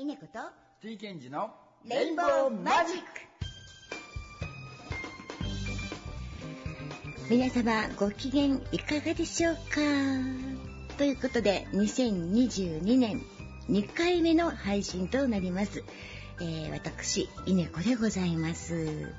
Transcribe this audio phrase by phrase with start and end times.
[0.00, 0.38] 稲子と
[0.80, 1.50] T ケンジの
[1.84, 3.04] レインボーマジック。
[7.28, 9.60] 皆様ご機嫌いかがでしょうか？
[10.96, 13.20] ということで2022年
[13.68, 15.84] 2回目の配信となります、
[16.40, 19.12] えー、私稲子でございます。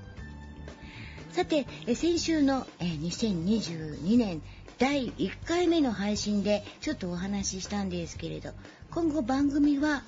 [1.30, 4.42] さて、え先週の、え2022年
[4.80, 8.50] 第1回目の配信でちょっとお話ししたんですけれど
[8.90, 10.02] 今後番組は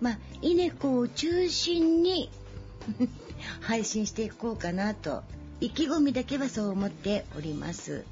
[0.00, 2.30] まあ、稲子を中心に
[3.60, 5.22] 配信していこうかなと
[5.60, 8.04] 意気込みだけはそう思っております。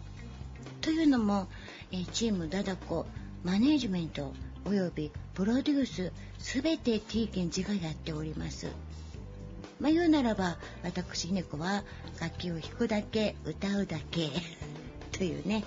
[0.81, 1.49] というのも、
[1.93, 3.07] えチームダダコ
[3.45, 8.67] マネージメントおよびプロデュース全て T ケンジがやっております。
[9.81, 11.85] まあ、言うならば私猫は
[12.21, 14.31] 楽器を弾くだけ歌うだけ
[15.13, 15.65] というね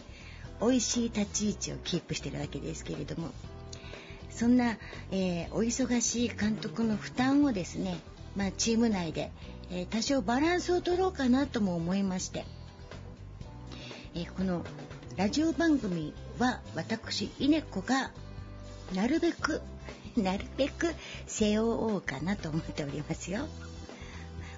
[0.60, 3.30] 美味しい立ち位置をキープしてるわけですけれども
[4.30, 4.78] そんな、
[5.12, 8.00] えー、お忙しい監督の負担をですね、
[8.36, 9.32] まあ、チーム内で、
[9.72, 12.46] えー、多少バランスを取ろうかなとも思いまして、
[14.16, 14.64] えー、この
[15.18, 18.12] ラジオ番組は私稲子が
[18.94, 19.62] なるべく
[20.16, 20.94] なるべく
[21.28, 23.48] 背負おうかなと思っておりますよ。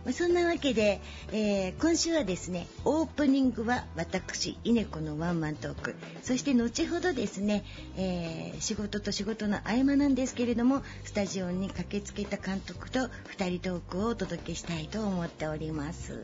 [0.06, 1.00] まそんなわけで、
[1.32, 7.64] えー、今週はですねオープニングは私稲子のワンマントークそして後ほどですね、
[7.98, 13.00] えー、仕事と仕事の合間なんですけれどもスタジオに駆けつけた監督と
[13.38, 16.24] 2人トークをお届けしたいと思っております。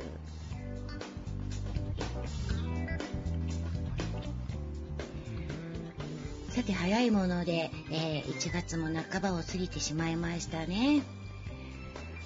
[6.58, 11.03] さて早いもので、えー、1月も半ばを過ぎてしまいましたね。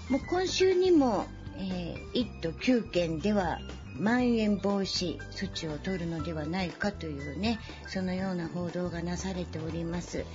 [0.10, 1.26] もう今週にも
[1.58, 3.60] えー、1都9県では
[3.98, 10.26] まん延防止措置を取るのではないかというねそのような報道がなされております。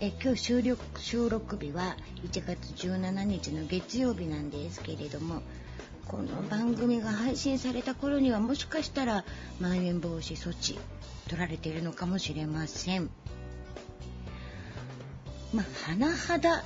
[0.00, 5.40] え今日収録収録日は1月17日の月曜日なんですけれども
[6.08, 9.24] この番組が配信された頃にはもしかしたら
[9.60, 10.78] まん延防止措置
[11.28, 13.08] 取られているのかもしれません。
[15.54, 16.64] まあ甚だ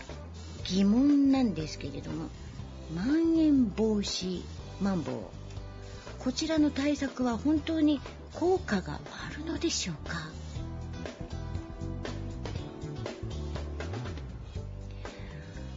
[0.64, 2.28] 疑問なんですけれども
[2.94, 4.42] まん延防止
[4.80, 5.14] マンボウ
[6.18, 8.00] こちらの対策は本当に
[8.34, 10.30] 効果があるのでしょうか？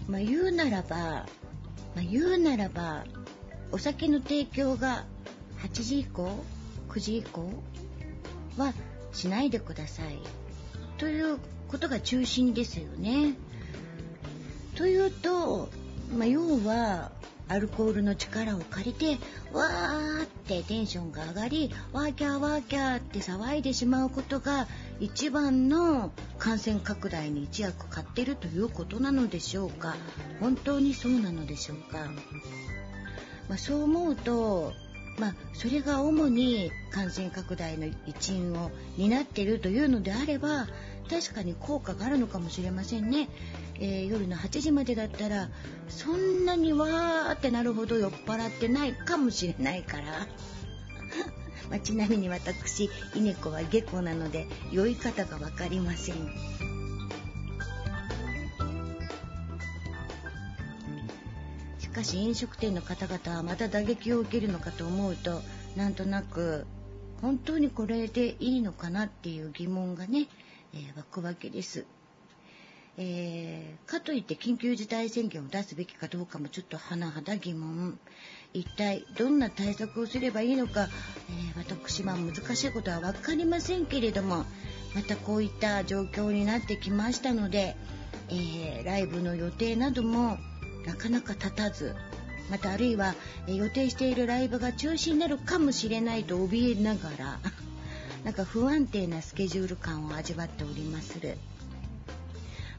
[0.08, 1.26] まあ言うならば、
[1.96, 3.06] ま、言うならば
[3.72, 5.06] お酒の提供が
[5.64, 6.44] 8時以降
[6.90, 7.50] 9時以降
[8.58, 8.74] は
[9.14, 10.20] しないでください。
[10.98, 13.36] ということが中心ですよね。
[14.76, 15.70] というと
[16.16, 17.12] まあ、要は
[17.48, 19.18] アルコールの力を借りて
[19.52, 24.68] わーってテンションが上がりワーキャーワーキャーって騒いでしまうことが
[25.02, 29.96] 一番の感染拡大に一役買ってるということなのでしょうか
[30.40, 32.10] 本当にそうなのでしょうか、
[33.50, 34.72] まあ、そう思うと
[35.20, 40.68] まあ、それが主に感染拡大の一因を担っているというのであれば
[41.10, 43.28] 確かに効果があるのかもしれませんね。
[43.82, 45.50] えー、夜の8時までだったら
[45.90, 50.28] そんなにわーってなるほど酔っ払ってないかもしれないから。
[51.70, 56.16] まあ、ちなみに私稲子は下戸なので酔い方が分かりません。
[61.80, 65.42] しかし飲食店の方々はまた打撃を受けるのかと思うと
[65.76, 66.66] なんとなく
[67.22, 70.28] 本当にこれでいいのかなっていう疑問がね、
[70.96, 71.86] 湧くわけです。
[73.04, 77.98] えー、かといって緊急事態宣言を出すべきかどうかもちょっと甚だ疑問
[78.54, 80.88] 一体どんな対策をすればいいのか、
[81.56, 84.46] えー、私は難しいことは分かりませんけれども
[84.94, 87.76] またこういった状況になってきましたので、
[88.30, 90.38] えー、ライブの予定なども
[90.86, 91.96] なかなか立たず
[92.52, 93.16] またあるいは、
[93.48, 97.40] え予定しているライブが中止になるかもしれないと怯えながら
[98.26, 101.18] なんか不安定なスケジュール感を味わっております。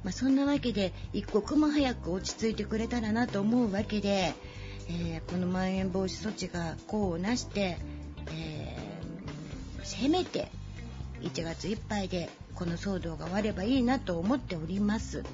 [0.05, 4.35] まあ、そんなわけで一刻も早く落ち着いてくれたらなと思うわけで、
[4.89, 7.79] えー、このまん延防止措置が功をなして、
[8.33, 10.49] えー、せめて
[11.23, 15.25] 1月いっぱいでこの騒動が終わればいいなと思っております。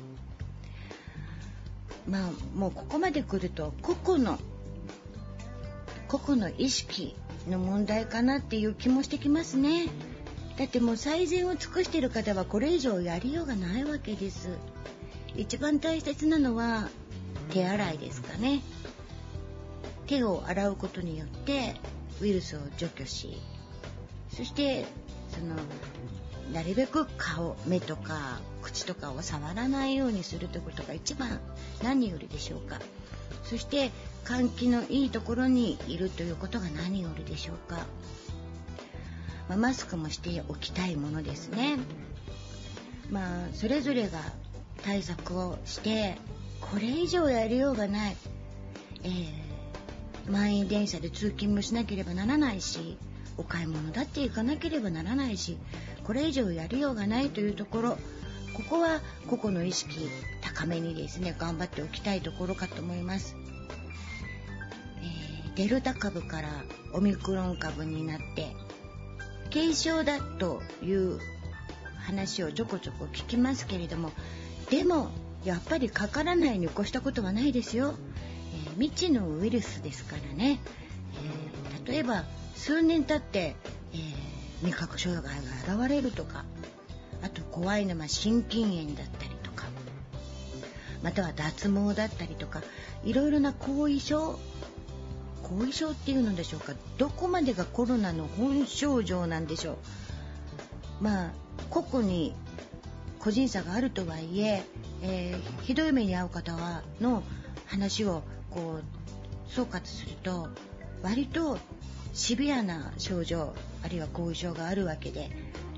[2.08, 4.38] まあもうここまで来ると個々の
[6.08, 7.14] 個々の意識
[7.48, 9.88] の問題かなっていう気もしてきますね。
[10.58, 14.48] だってもう最善を尽くしてる方はこれ以上やりようがないわけです。
[15.36, 16.88] 一番大切なのは
[17.50, 18.60] 手洗いですかね。
[20.08, 21.76] 手を洗うことによって
[22.20, 23.36] ウイルスを除去し
[24.34, 24.86] そして
[25.28, 25.54] その
[26.52, 31.40] なるべく顔目とか口とかを触らないようにするということが一番
[31.82, 32.80] 何よりでしょうか。
[33.44, 33.90] そして
[34.24, 37.86] 換気のいいところにいるということが何よりでしょうか、
[39.48, 41.78] まあ、マスクもしておきたいものですね。
[43.10, 44.18] まあそれぞれが
[44.84, 46.16] 対策をして
[46.60, 48.16] これ以上やりようがない、
[49.04, 52.98] えー、満員電車で通勤もしなければならないし
[53.36, 55.56] お買い物だって行かなければならないし
[56.04, 57.98] これ以上やりようがないというところ
[58.54, 60.08] ここは個々の意識
[60.42, 63.36] 高めにですね頑張っておきたいところかと思います、
[65.00, 66.48] えー、デルタ株から
[66.92, 68.67] オミクロン株になって
[69.52, 71.18] 軽症だという
[71.96, 74.12] 話をちょこちょこ聞きますけれども
[74.70, 75.10] でも
[75.44, 77.94] やっぱりかからないに越したことはないですよ、
[78.66, 80.60] えー、未知のウイルスですからね、
[81.14, 82.24] えー、例えば
[82.54, 83.56] 数年経って、
[83.92, 85.36] えー、味覚障害
[85.68, 86.44] が現れるとか
[87.22, 89.64] あと怖いのは心筋炎だったりとか
[91.02, 92.62] または脱毛だったりとか
[93.04, 94.38] いろいろな後遺症
[95.50, 96.74] 後遺症っていうのでしょうか？
[96.98, 99.78] どこまでがコロナの本症状なんでしょ
[101.00, 101.04] う？
[101.04, 101.30] まあ
[101.70, 102.34] 個々に
[103.18, 104.64] 個人差があるとはいえ
[105.02, 107.22] えー、ひどい目に遭う方はの
[107.66, 110.48] 話をこう総括すると
[111.02, 111.58] 割と
[112.14, 113.54] シビアな症状
[113.84, 115.30] あるいは後遺症があるわけで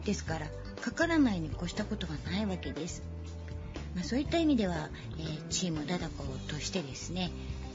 [0.04, 0.46] ですから
[0.80, 3.02] かからないに越したことはないわけです。
[3.94, 4.88] まあ、そういった意味では、
[5.18, 7.30] えー、チームダダコとしてですね、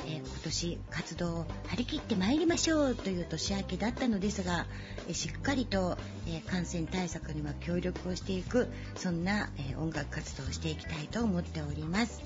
[0.05, 4.65] えー、今年活動を張り切ってまいりましょうという年明けだったのですが、
[5.07, 5.97] えー、しっかりと、
[6.27, 12.21] え感染対策には協力をしていくそんな、え音楽活動をしていきたいと思っております。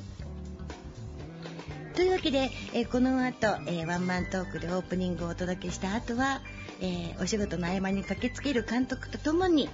[1.95, 6.41] というわけで、えこの後、えワンマントークでオープニングをお届けした後は、
[6.81, 9.69] えお仕事の合間に駆けつける監督とともに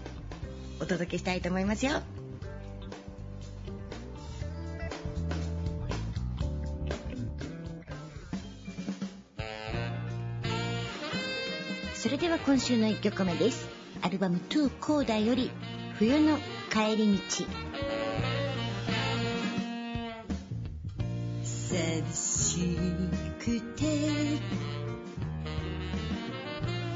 [0.79, 2.01] お届けしたいと思いますよ。
[12.15, 13.67] れでは今週の1曲目です。
[14.01, 15.51] アルバム2コーダより
[15.99, 16.37] 冬の
[16.71, 17.45] 帰り道。
[21.43, 22.67] 寂し
[23.37, 23.83] くて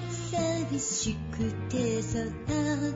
[0.10, 2.94] 寂しくて空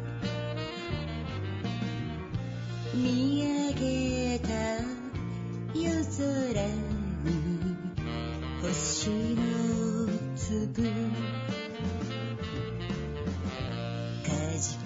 [2.93, 4.49] 見上げた
[5.77, 6.23] 夜空
[7.25, 7.75] に
[8.61, 9.43] 星の
[10.37, 10.89] 粒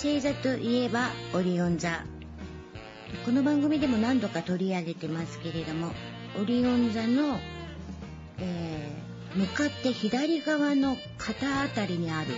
[0.00, 2.04] 星座といえばオリオン座。
[3.24, 5.90] この番組でも何度か取り上げてますけれども
[6.40, 7.40] オリオン座の、
[8.38, 12.28] えー、向かって左側の肩あたりにある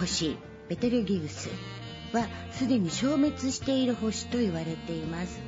[0.00, 0.36] 星
[0.68, 1.48] ベテルギウス
[2.12, 5.38] はすでに消滅している星と言われています。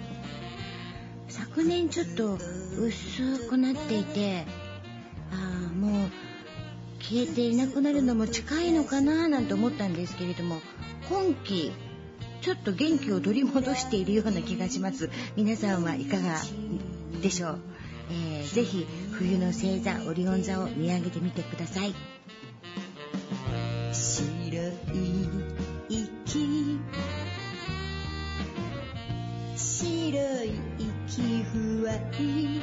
[1.26, 2.38] 昨年ちょっと
[2.78, 4.44] 薄くなっていて
[7.08, 10.60] 消えていなくなるのも近いのかななんて思ったんですけれども
[11.10, 11.70] 今季
[12.40, 15.08] ちょっと元気を取り戻しているような気がします。
[15.34, 16.36] 皆さんはいかが
[17.22, 17.58] でしょう、
[18.10, 21.94] えー、ぜひ冬の星座オリオン座を見上げてみてください。
[23.92, 24.74] 白い
[25.88, 26.78] 息。
[29.56, 32.60] 白い息ふわり。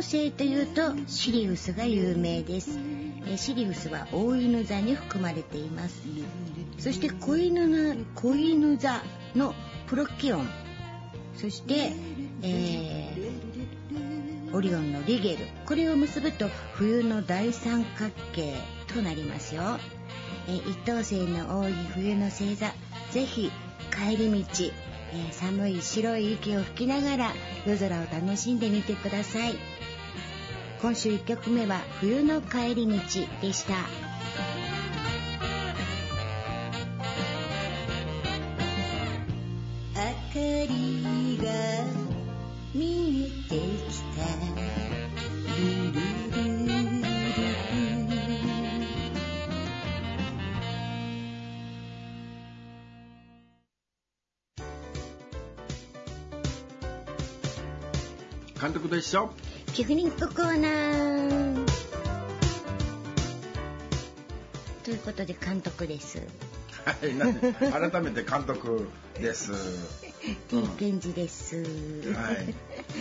[0.00, 2.78] 星というとシリウスが有名です、
[3.26, 6.02] え、シリウスは大犬座に含まれています。
[6.78, 9.02] そして子犬子犬座
[9.36, 9.54] の
[9.86, 10.48] プロキオン。
[11.36, 11.92] そして、
[12.42, 15.46] えー、オリオンのリゲル。
[15.66, 18.54] これを結ぶと冬の大三角形
[18.94, 19.78] となりますよ、
[20.48, 22.72] えー、一等星の多い冬の星座。
[23.10, 23.50] ぜひ
[23.90, 24.72] 帰り道
[25.12, 27.32] えー、寒い白い息を吹きながら
[27.66, 29.69] 夜空を楽しんでみてください。
[30.80, 32.94] 今週1曲目は「冬の帰り道」
[33.42, 33.74] でした。
[39.94, 40.38] 明か
[40.72, 41.44] りが
[42.74, 44.24] 見えてきた。
[45.58, 46.10] ルル
[58.60, 59.30] 監督と一緒
[59.74, 61.64] ピクニックコーナー
[64.84, 66.18] ということで監督です。
[66.84, 69.52] はい改めて監督です。
[70.78, 72.54] ケンジです、はい。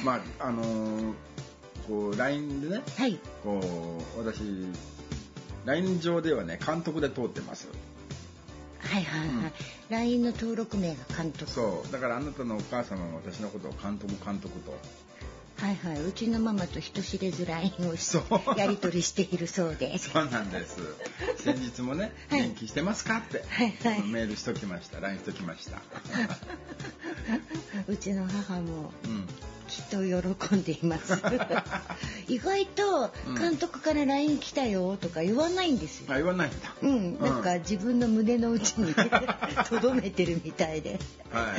[0.03, 1.13] まああのー、
[1.87, 3.59] こう LINE でね、はい、こ
[4.17, 4.41] う私
[5.65, 7.67] LINE 上ではね監督で通ってます。
[8.79, 9.51] はいはいはい、うん、
[9.89, 11.49] LINE の登録名が監督。
[11.49, 11.91] そう。
[11.91, 14.77] だからあなたのお母様は私のことを監督監督と
[15.59, 17.95] はいはい、うちのママと人知れず LINE を
[18.57, 19.97] やり取りしているそうで。
[19.97, 20.77] そうなんです。
[21.43, 25.01] 先日もね「元気してますか?」って、はいはい、メールしときました。
[25.01, 25.81] LINE しときました。
[27.87, 29.27] うちの母も、うん
[29.69, 31.13] きっと喜んでいます。
[32.27, 36.75] 意外と監督から LINE 来たよとか言わないんですよ、あ言わないんだ。
[36.81, 37.19] うん。
[37.19, 38.93] なんか自分の胸の内に
[39.69, 40.99] とどめてるみたいで。
[41.31, 41.53] は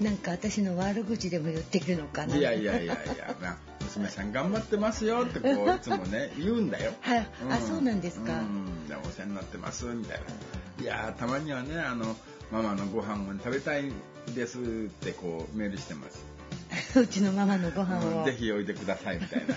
[0.00, 0.02] い。
[0.02, 2.36] なんか私の悪口でも言ってるのかな。
[2.36, 6.92] いやいやいやいや、まあ、娘さん頑張ってますよってこういつもね言うんだよ。
[7.00, 8.32] はい、うん、あそうなんですか。
[8.32, 8.66] うん。
[9.04, 10.20] お世話になってますみたい
[10.78, 10.84] な。
[10.84, 12.16] いやたまにはねあの
[12.52, 13.90] ママのご飯を食べたい
[14.34, 16.35] ですってこうメールしてます
[17.00, 19.54] うちのママのご飯を、うん、ぜひおいでくださいみたいな、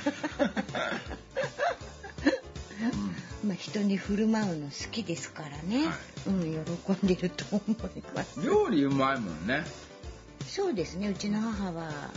[3.43, 5.95] うん、まあ人に振る舞うの好きですからね、はい、
[6.27, 7.61] うん喜んでると思
[7.95, 8.41] います。
[8.41, 9.65] 料理うまいもんね。
[10.47, 11.09] そうですね。
[11.09, 12.11] うちの母は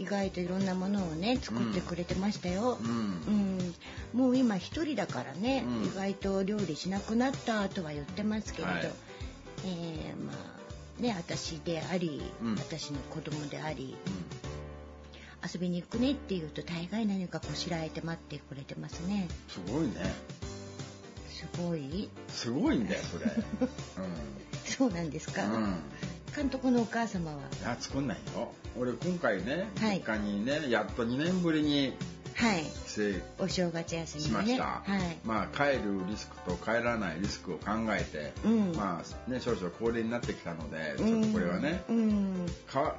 [0.00, 3.74] 意外といろんなものをね作ってくれてましたよ、うん、
[4.14, 8.90] うん、もう今一人だからね、うん、意外と料理しなくなったとは言ってますけれど、はい、
[9.66, 10.59] えー、まあ
[11.00, 19.28] ね私であり、うん、私の子供であり、うん、遊びに行くねって言うと大概何かこしらえて待ってくれてますね。
[19.48, 19.94] すごいね。
[21.28, 22.10] すごい。
[22.28, 23.34] すごいんだよそれ、 うん、
[24.64, 25.42] そうなんですか、
[26.36, 27.38] 監督のお母様は？
[27.38, 28.52] いや作んないよ。
[28.78, 31.94] 俺今回ね、はい、実家にねやっと2年ぶりに
[32.40, 32.64] はい、
[33.38, 42.46] お正月休み、ね、しました、はい、まあ帰るリスクと帰らないリスクを考えて、うん、まあね少々高齢になってきたのでちょっとこれはね、うん、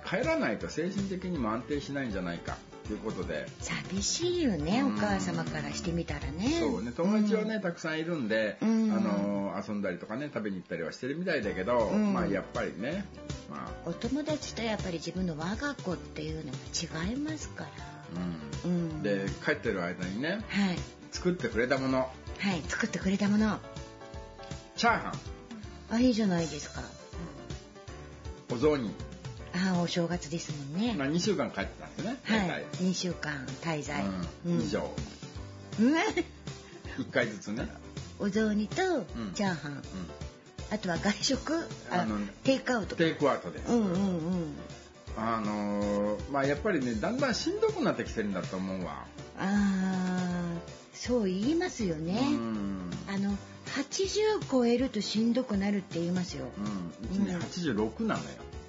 [0.05, 2.55] 帰らないと精神的にも安定しないんじゃないか
[2.87, 3.45] ということで。
[3.59, 6.59] 寂しいよね、お母様からしてみたらね。
[6.59, 6.91] そうね。
[6.91, 13.05] 友達はね、たくさんいるんで、あの遊んだりとかね食べに行ったりはしてるみたいだけど、まあやっぱりね、
[13.49, 17.69] まあ、お友達とやっぱり自分の我が子っていうのは違いますから
[18.63, 20.77] うん、で帰ってる間にね、はい、
[21.11, 21.99] 作ってくれたもの。
[22.37, 23.59] はい作ってくれたもの。
[24.75, 25.13] チャーハン。
[25.95, 26.81] あいいじゃないですか、
[28.51, 28.91] お雑煮。
[29.53, 30.95] ああお正月ですもんね。
[30.97, 32.17] まあ2週間帰ってたんですね。
[32.23, 32.65] はい。
[32.77, 34.03] 2週間滞在、
[34.45, 34.89] うん、以上。
[35.79, 35.93] うん。
[35.93, 37.67] 1回ずつね。
[38.19, 38.75] お雑煮と
[39.33, 39.81] チャーハン、うん、
[40.71, 41.53] あとは外食？
[41.89, 42.95] あのテイクアウト。
[42.95, 43.71] テイクアウトです。
[43.71, 44.55] うんうんうん
[45.17, 49.05] あのー、まあやっぱりねだんだんしんどくなってきてるんだと思うわ。
[49.37, 50.53] ああ
[50.93, 52.19] そう言いますよね。
[53.07, 56.45] あの80超えるとしんどくなるって言いますよ。
[56.57, 57.23] うん。
[57.23, 58.29] うちね、86なのよ。
[58.29, 58.60] あ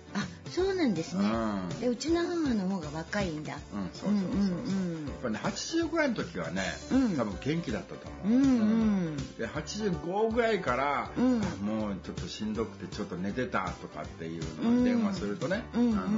[0.53, 3.59] そうなんですね、うん、でうちの母の方が若いんだ。
[3.75, 4.61] うんそうそうそうそう、う。
[4.61, 8.65] んうん、やっぱね80ぐらいの時はね、うん、多分元気だったと思う、うんう
[9.13, 16.09] ん、で85ぐらいから、うん、もうちょっとしんどくてちょっと寝てたとかっていうのを電話するとね、うんうん、あの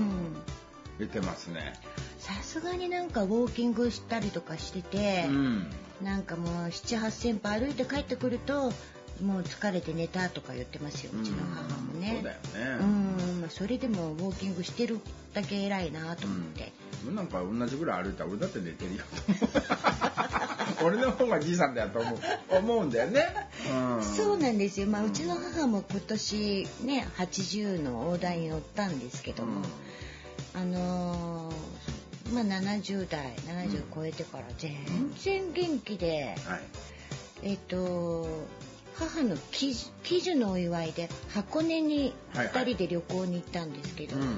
[0.98, 1.74] 言ってますね。
[2.18, 5.70] さすがになんかウォーキングしたりとかしてて、うん、
[6.02, 8.72] なんかもう7,8,000歩歩いて帰ってくると
[9.22, 12.14] もう疲れて寝たとか言ってますようちの母もね。
[12.16, 12.84] そうだよね。
[13.42, 15.00] うん、それでもウォーキングしてる
[15.32, 16.72] だけ偉いなと思って。
[17.06, 19.04] うん、なんか同じぐらい歩いたら俺だって寝てるよ。
[20.84, 22.18] 俺の方がじいさんだよと思う
[22.58, 23.26] 思うんだよね。
[23.70, 24.88] うん、そうなんですよ。
[24.88, 29.62] まあうちの母も今年ね80の大台に乗ったんですけども、
[30.54, 31.54] うん、あのー
[32.32, 34.72] まあ、70代70超えてから全
[35.18, 36.62] 然元気で、はい、
[37.42, 38.26] えっ、と
[38.98, 39.74] 母の喜
[40.20, 44.36] 寿のお祝いで箱根に2人で旅行に行ったんですけど、はいはい、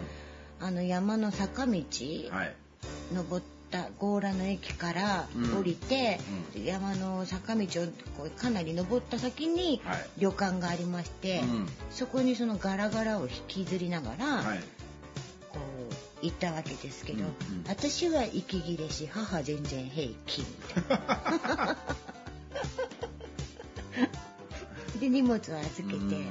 [0.61, 1.83] あの山の坂道、はい、
[3.13, 6.21] 登った強羅の駅から降りて、
[6.57, 7.67] うん、山の坂道を
[8.17, 9.83] こうかなり登った先に
[10.19, 14.43] 旅館がありまして、はいうん、そこにそのガラガラを引きずりながら、
[15.51, 17.35] こう行ったわけですけど、うんうん、
[17.69, 20.47] 私は息切れし母全然平気み
[20.87, 21.77] たいな。
[24.99, 26.27] で荷物を預けて。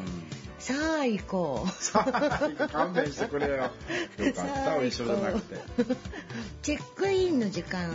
[0.58, 2.68] さあ行こう。
[2.70, 3.54] 勘弁してくれよ。
[3.56, 3.70] よ
[4.34, 5.60] か一緒じゃなくて。
[6.64, 7.92] チェックインの時間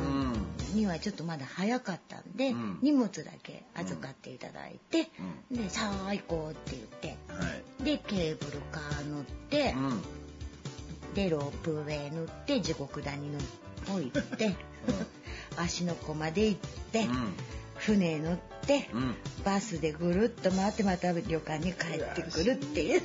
[0.75, 5.11] にはちょっとまだ早かったんで、うん、荷物だけ預かっていただいて、
[5.51, 7.49] うん、でさあ行こうって言って、は
[7.81, 10.03] い、でケーブルカー乗って、うん、
[11.15, 13.39] でロープウェイ乗って地獄谷の
[13.87, 14.55] 方行って、
[15.57, 16.61] 足の湖まで行っ
[16.93, 17.07] て。
[17.81, 23.03] 船乗って、うん、バスでぐるっと回ってまた旅館に帰ってくるっていう。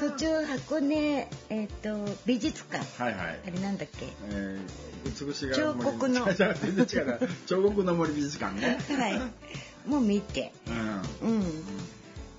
[0.00, 6.26] 途中箱根、えーと、美術館、はいはい、あれなんだっけ、えー、美しが彫刻の。
[7.46, 8.78] 彫刻の森美術館ね。
[8.88, 9.20] はい。
[9.88, 10.52] もう見て、
[11.22, 11.44] うん、うん、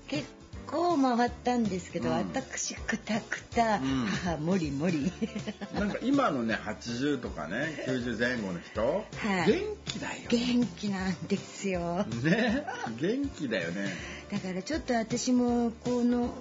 [0.08, 0.26] 結
[0.70, 5.10] 構回ったんですけど、うん、私くたくた、うん、母もりもり。
[5.74, 12.04] なんか今のね80とかね90前後の人、はい、元気だよ元気なんですよ。
[12.22, 12.66] ね
[13.00, 13.88] 元気だよね。
[14.30, 16.34] だからちょっと私もこの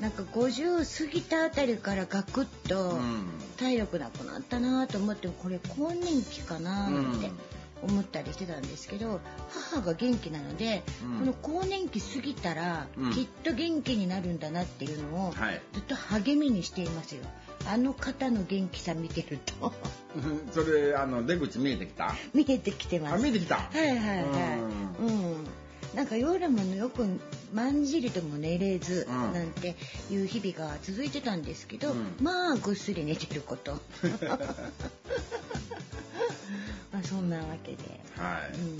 [0.00, 2.98] なんか50過ぎたあたりからガクッと
[3.56, 7.53] 体力なくなったなと思ってこれ更年期かなって。
[7.84, 9.20] 思ったりしてたんですけど
[9.72, 17.22] 母が元気なので、うん、この更年期過ぎたら、うん、きっと元気になるんだなっていうのを、はい、ずっと励みにしていますよ。
[17.66, 19.72] あの方の元気さ見てると。
[20.52, 22.14] それあの出口見えてきた？
[22.34, 23.22] 見えてきてます。
[23.22, 23.56] 見えてきた。
[23.56, 25.02] はいはいはい。
[25.02, 25.46] うん。
[25.94, 27.06] なんか夜もよく
[27.52, 29.76] まんじりとも寝れずなんて
[30.10, 33.72] いう日々が続いてたんですけど、うん、まあぐっすり寝てること。
[33.72, 33.78] ま
[34.34, 34.38] あ
[37.04, 37.78] そんなわけで、
[38.16, 38.78] はい、うん、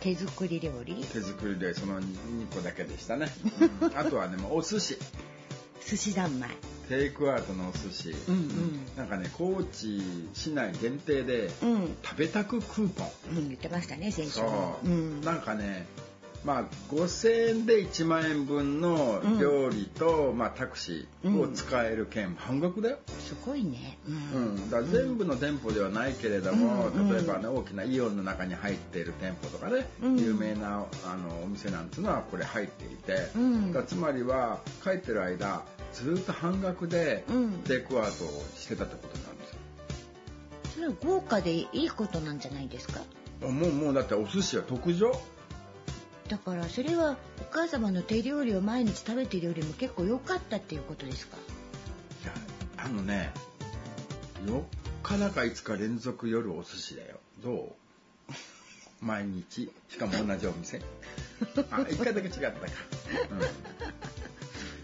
[0.00, 0.96] 手作り料理？
[0.96, 2.06] 手作りでその2
[2.54, 3.28] 個だけでしたね、
[3.80, 4.98] うん、あとはねお寿司。
[5.86, 6.50] 寿司三昧。
[6.88, 10.00] テイクアウトのお寿司、うんうん、なんかね高知
[10.32, 11.50] 市内限定で、
[12.02, 15.86] 食べたくクーポン、うん、言ってましたね先週そう、うん、なんかね
[16.48, 22.98] まあ、5,000円で1万円分の料理と、うん、まあ、タクシーを使える券、半額だよ。
[23.20, 23.98] すごいね。
[24.08, 33.28] うん、だ全部の店舗ではないけれども、例えばね大きなイオンの中に入っている店舗とかね、有名なあのお店なんていうのはこれ入っていて、
[33.74, 37.24] だつまりは帰ってる間ずっと半額で
[37.66, 39.58] テイクアウトをしてたってことなんですよ。
[40.76, 43.00] それは豪華でいいことなんじゃないですか？
[43.42, 45.12] もうもうだってお寿司は特上
[46.28, 51.36] だからそれはお母様の手料理を毎日食べてるよりも結構良かったっていうことですか？
[52.24, 52.32] いや
[52.76, 53.30] あのね
[54.46, 54.62] 4
[55.02, 57.18] 日だか5日連続夜お寿司だよ。
[57.42, 57.76] ど
[58.30, 58.34] う？
[59.04, 59.70] 毎日？
[59.88, 60.78] しかも同じお店？
[61.70, 62.58] あ1回だけ違ったか。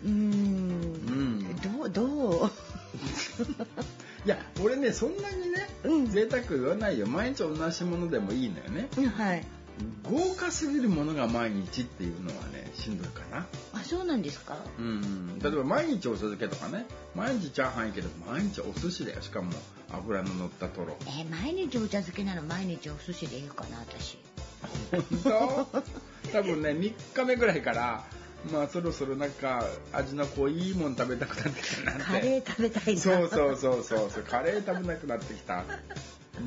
[0.04, 0.10] うん。
[0.10, 1.56] うん。
[1.56, 2.50] どうどう？
[4.24, 7.06] いや俺ねそんなにね、うん、贅沢言わないよ。
[7.06, 9.44] 毎日同じものでもいいのよね、はい
[10.04, 13.46] 豪華すぎるものが毎日っていうのはねしんどいかな。
[13.72, 14.56] あそうなんですか？
[14.78, 16.86] うん例えば毎日お酢漬けとかね。
[17.14, 19.52] 毎日チャーハンいいけど毎日お寿司だよしかも
[19.90, 24.18] 油の乗ったとろえー、毎日お茶漬けなら毎日お寿司でいいかな私。
[24.90, 25.82] 本当？
[26.32, 28.04] 多分ね3日目ぐらいから
[28.52, 32.02] まあそろそろなんか味の濃いもん食べたくなってきたなって。
[32.04, 33.00] カレー食べたいな。
[33.00, 34.22] そうそうそうそう。
[34.22, 35.64] カレー食べなくなってきた。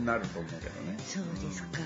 [0.05, 0.97] なると思うけどね。
[1.05, 1.79] そうですか、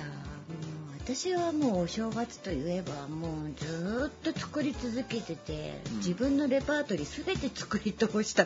[1.04, 8.46] 私はもうお正月といえばもうずっと作り続けてて、うん、自分のレパートリー全て作り通した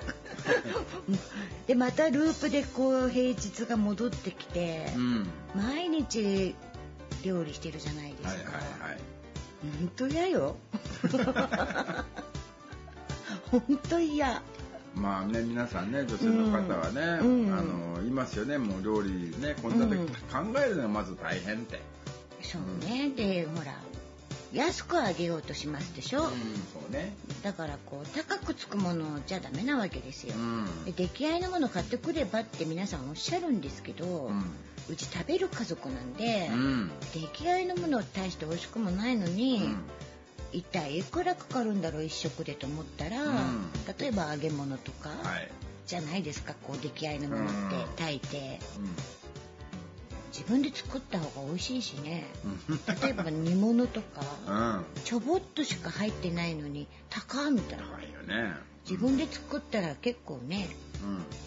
[1.68, 6.56] でまたループでこう平日が戻ってきて、うん、毎日
[7.26, 8.30] 料理してるじゃないですか。
[8.30, 9.00] はいはいはい、
[9.80, 10.56] 本当嫌よ。
[13.52, 14.42] 本当嫌。
[14.96, 19.98] まあね皆さんね女性の方はね、うん、あのいますよねもう料理ねこんな時
[20.32, 21.95] 考えるのがまず大変って。
[22.52, 23.74] そうね、でほら
[24.54, 26.36] 安くあげようとしますでしょ、うん、そ
[26.90, 34.44] うね、だからこう高くつくものじゃダメなわけですよ、うん、で出来合いのもの買ってくればって皆さんおっしゃるんですけど、うん、
[34.90, 39.76] うち食べる家族なんで、うん、出来合いのものを大して美味しくもないのに、
[40.54, 43.18] 一体いくらかかるんだろう一食でと思ったら、
[44.00, 45.50] 例えば揚げ物とか、はい。
[45.86, 47.54] じゃないですかこう出来合いのものって
[47.98, 48.60] 炊いて、
[50.36, 52.26] 自分で作った方が美味しいしね。
[53.02, 57.86] 例えば煮物とか、ちょぼっとしか入ってないのに高みたいな。
[57.86, 58.54] 高いよね。
[58.88, 60.68] 自分で作ったら結構ね、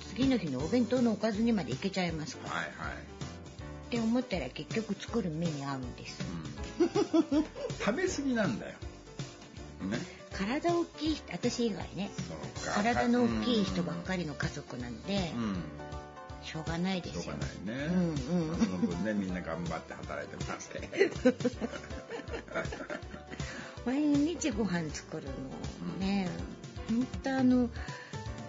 [0.08, 6.24] 次の日のお弁当のおかずにまでいけちゃいますから、はいはい、って思ったら結局作る目に合うんです、
[6.80, 6.82] う
[7.38, 7.44] ん、
[7.78, 8.72] 食べ過ぎなんだよ、
[9.82, 9.98] ね、
[10.32, 12.10] 体大きい私以外ね。
[12.74, 15.56] 体の大きい人ばっかりの家族なんで、うん
[16.42, 17.22] しょうがないですよ。
[17.22, 17.86] しょうがないね。
[17.86, 18.56] うんうん。
[18.56, 20.80] その分ね、みんな頑張って働いてますけ
[23.88, 26.28] 毎日ご飯作るのね、
[26.90, 27.70] うん、本当あの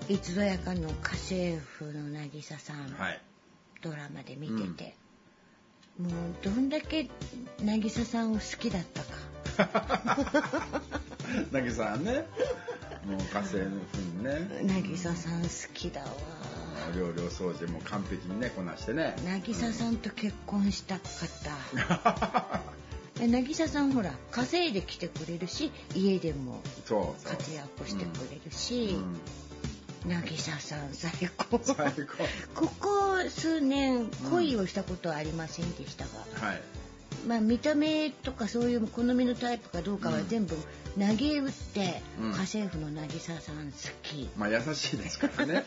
[0.09, 3.21] いつぞやかの家政婦の渚さん、はい、
[3.81, 4.95] ドラマで見てて、
[5.97, 7.09] うん、もうどんだけ
[7.63, 8.83] 渚さんを好きだっ
[9.57, 10.81] たか。
[11.53, 12.25] 渚さんね。
[13.05, 14.63] もう家政婦にね。
[14.67, 16.07] 渚さん好きだわ
[16.95, 19.15] 料理掃除も完璧にねこなしてね。
[19.25, 21.29] 渚さんと結婚したかっ
[22.23, 22.61] た。
[23.27, 26.61] 渚さんほら稼いで来てくれるし家でも
[27.23, 28.97] 活躍してくれるし、
[30.07, 31.59] 渚さん最高。
[31.61, 32.25] 最高。
[32.55, 36.61] ここ数年恋をしたことはありませんでしたが、うんはい、
[37.27, 40.55] まあ見た目とかそういう好みのタイプかどうかは全部
[40.97, 44.29] 投げ打って、うん、家政婦の渚さん好き。
[44.37, 45.65] まあ優しいですからね、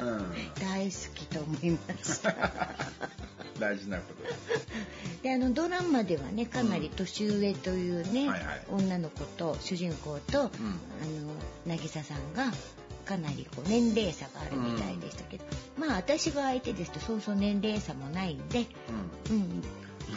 [0.00, 2.34] うん、大好きと思いました
[3.58, 8.28] 大事なことであのドラマではねかなり年上というね、うん。
[8.28, 12.52] はいはい、女の子と主人公と、うん、あの渚さんが
[13.04, 15.44] かなりこう年齢差があるみたいでしたけど、
[15.76, 18.66] うん、まあ私が相手ですとそうそう年齢差もないんで、
[19.28, 19.62] うん、うん、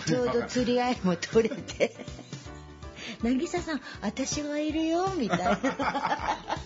[0.05, 1.95] ちょうど釣り合いも取れて
[3.21, 5.59] 渚さん私はいるよみたいな。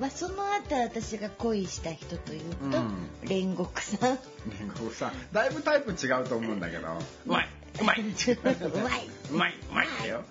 [0.00, 4.00] まあその後私が恋した人というと、うん、煉獄さん。
[4.48, 5.12] 煉獄さん。
[5.32, 6.88] だいぶタイプ違うと思うんだけど。
[7.26, 7.48] うまい。
[7.80, 8.00] うまい。
[8.00, 8.04] う
[8.42, 8.56] まい。
[9.30, 9.54] うまい。
[9.70, 10.08] うまい。
[10.08, 10.24] よ。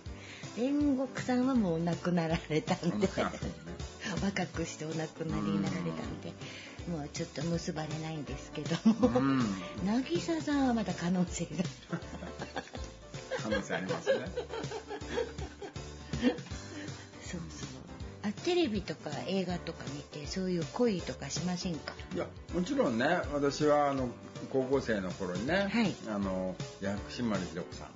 [0.58, 3.08] 煉獄さんはもう亡くなられたんで
[4.16, 6.34] 若くしてお亡くなりになられたんで、
[6.90, 8.76] もうちょっと結ばれないんですけど
[9.10, 9.42] も、うん、
[9.86, 11.64] 渚さんはまだ可能性が。
[13.42, 14.26] 可能性ありますね。
[17.24, 17.70] そうそう。
[18.24, 21.94] あテレビとか映画とか見てそういう恋とかしませんか？
[22.14, 24.10] いやもちろんね私はあの
[24.52, 27.88] 高校生の頃にね、はい、あの薬師丸ひろ子さん。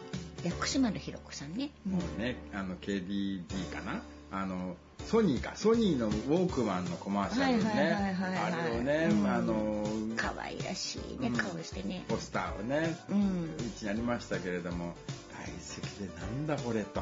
[0.44, 1.70] 薬師丸ひろ子さんね。
[1.88, 4.02] もうねあの KDD かな？
[4.32, 5.56] あのソニーか。
[5.56, 8.18] ソニーのウォークマンのコマーシャルね。
[8.20, 9.84] あれをね、うん、あの
[10.16, 12.04] 可愛らしいね、顔してね。
[12.08, 14.96] ポスターをね、うん、うちにありましたけれども
[15.32, 17.02] 大好きでなんだこれと。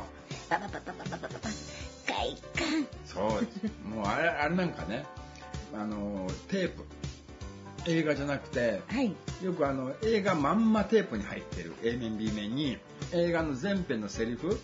[0.50, 1.50] パパパパパパパパパ
[2.06, 3.48] 快感そう。
[3.88, 5.06] もうあれあれなんかね
[5.74, 6.84] あのテープ。
[7.86, 9.14] 映画じゃなくて、はい、
[9.44, 11.74] よくあの映画まんまテープに入ってる。
[11.84, 12.78] A 面 B 面に
[13.12, 14.60] 映画の全編のセリフ。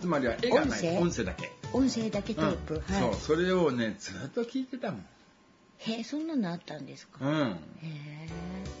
[0.00, 0.98] つまりは絵がない。
[0.98, 5.06] 音声だけ音声だけテープ、うん、はい、そうそれをねずっと聞いてたもん。
[5.78, 7.18] へえそんなのあったんですか？
[7.20, 7.30] うん。
[7.32, 7.34] へ
[7.84, 8.28] え。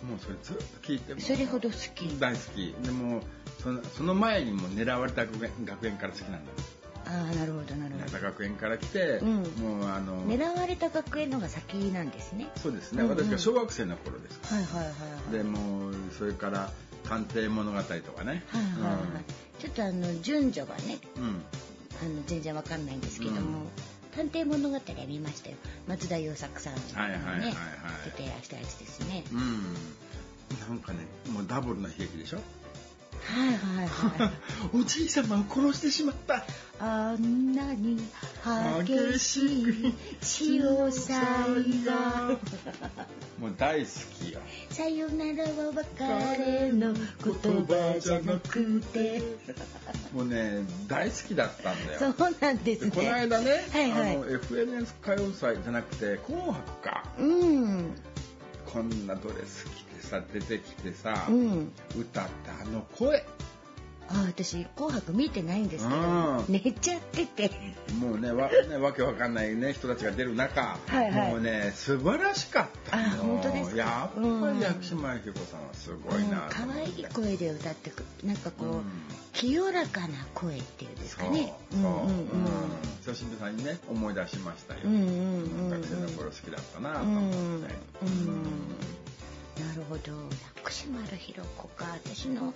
[0.08, 2.18] もうそれずっと聞いてそれほど好き。
[2.18, 2.74] 大好き。
[2.82, 3.22] でも
[3.62, 6.52] そのその前にも狙われた学園学園から好きなんだ。
[7.08, 8.20] ああなるほどなるほど。
[8.20, 12.48] 学園から来て、うん、もうあの狙われた学園のが先なんですね。
[12.56, 13.02] そうですね。
[13.02, 14.40] うんうん、私が小学生の頃です。
[14.54, 14.94] はいはいはい、は
[15.30, 16.72] い、でもそれから
[17.04, 18.42] 探偵物語とかね。
[18.48, 19.00] はいはいはい。
[19.02, 21.42] うん、ちょっとあの順序がね、うん、
[22.02, 23.66] あの全然わかんないんですけども。
[24.14, 25.56] 探偵物語は見ましたよ。
[25.86, 27.06] 松田優作さんが
[27.38, 27.52] ね
[28.06, 29.74] 出てらしたやつですね、うん、
[30.70, 32.38] なんかねもうダブルな悲劇でしょ？
[33.24, 34.32] はいはいはい。
[34.74, 36.44] おじい様を殺してしまった。
[36.78, 37.96] あんなに
[38.84, 42.38] 激しい潮騒が
[43.40, 44.40] もう大好きよ。
[44.70, 49.22] さよならは別れの言葉じゃなくて。
[50.12, 52.14] もうね大好きだったんだよ。
[52.16, 52.90] そうなんですね。
[52.90, 57.94] この間ね、はいはい、あの FNS 歌謡祭じゃなくて「紅白か」うん
[58.76, 63.24] こんなドレス着てさ出てきてさ、うん、歌ったあの声
[64.08, 67.50] あ私「紅白」見てないんですけど、寝ちゃってて。
[68.00, 73.76] もうねわねわけわかんないね人たちが出る中、はいはい、もうね素晴らしかったあ本当ですか？
[73.76, 74.20] やっぱ
[74.52, 78.84] り薬師丸ひろ子さんはすごいな可愛、うん、い声で歌ってくなんかこう、うん、
[79.32, 81.54] 清らかな声っていうんですかね。
[81.70, 81.82] そう。
[81.82, 82.26] そう、うんうんうん、
[83.04, 85.08] 久しぶりさんにね思い出しましたよ、うんうんうんう
[85.68, 87.58] ん、学生の頃好きだったなと思って、うん。
[87.58, 87.66] うん、
[89.66, 90.12] なるほど。
[90.56, 91.86] 薬師丸ひろ子か。
[92.04, 92.52] 私の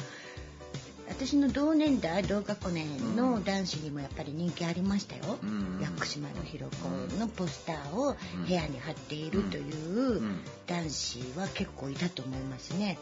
[1.11, 10.23] 私の同年代同学年の男子にもやっぱり人気ありましたよ、うん、薬師丸ひろ子のポスターを部屋に貼っているという
[10.67, 12.99] 男子は結構いたと思いますね、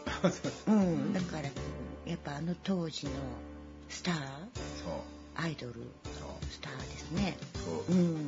[0.67, 1.43] うん、だから
[2.05, 3.11] やっぱあの当時の
[3.87, 4.15] スター
[5.35, 5.73] アイドル
[6.49, 7.37] スターですね。
[7.63, 8.27] そう、うん、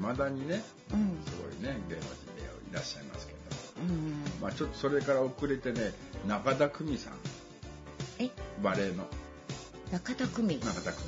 [0.00, 3.38] まあ、未だにね、うん、すごいね芸能人でいらっしゃいますけど、
[3.82, 5.92] うん、まあちょっとそれから遅れてね
[6.26, 7.12] 中田久美さん
[8.20, 8.30] え？
[8.62, 9.06] バレエの。
[9.90, 10.58] 中田久美。
[10.58, 11.02] 中田久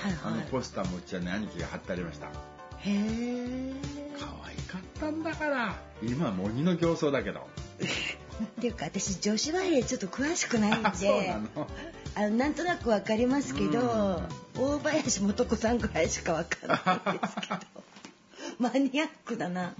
[0.00, 0.08] 美。
[0.08, 0.32] はいはい。
[0.32, 2.26] あのポスターもうちはね兄貴が貼ってありました。
[2.26, 2.30] へ
[2.86, 3.72] え
[4.18, 5.76] 可愛かったんだから。
[6.02, 7.46] 今も鬼の形相だけど。
[7.80, 11.30] っていうか私女子バレエちょっと詳しくないんで。
[12.14, 12.30] あの。
[12.30, 14.22] なんとなくわかりますけど、
[14.56, 17.60] 大林素子さんぐらいしかわかんないですけど。
[18.58, 19.74] マニアックだな、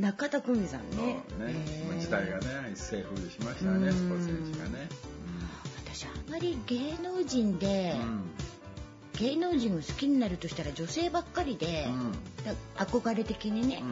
[0.00, 1.20] 中田久美さんね。
[1.38, 1.54] ね、
[2.00, 4.88] 時代がね一世風靡しましたねスポーツ選手がね、
[5.92, 7.94] 私あんまり芸能人で、
[9.18, 11.88] 芸能人を好きになるとしたら女性ばっかりで、
[12.76, 13.82] 憧れ的にね、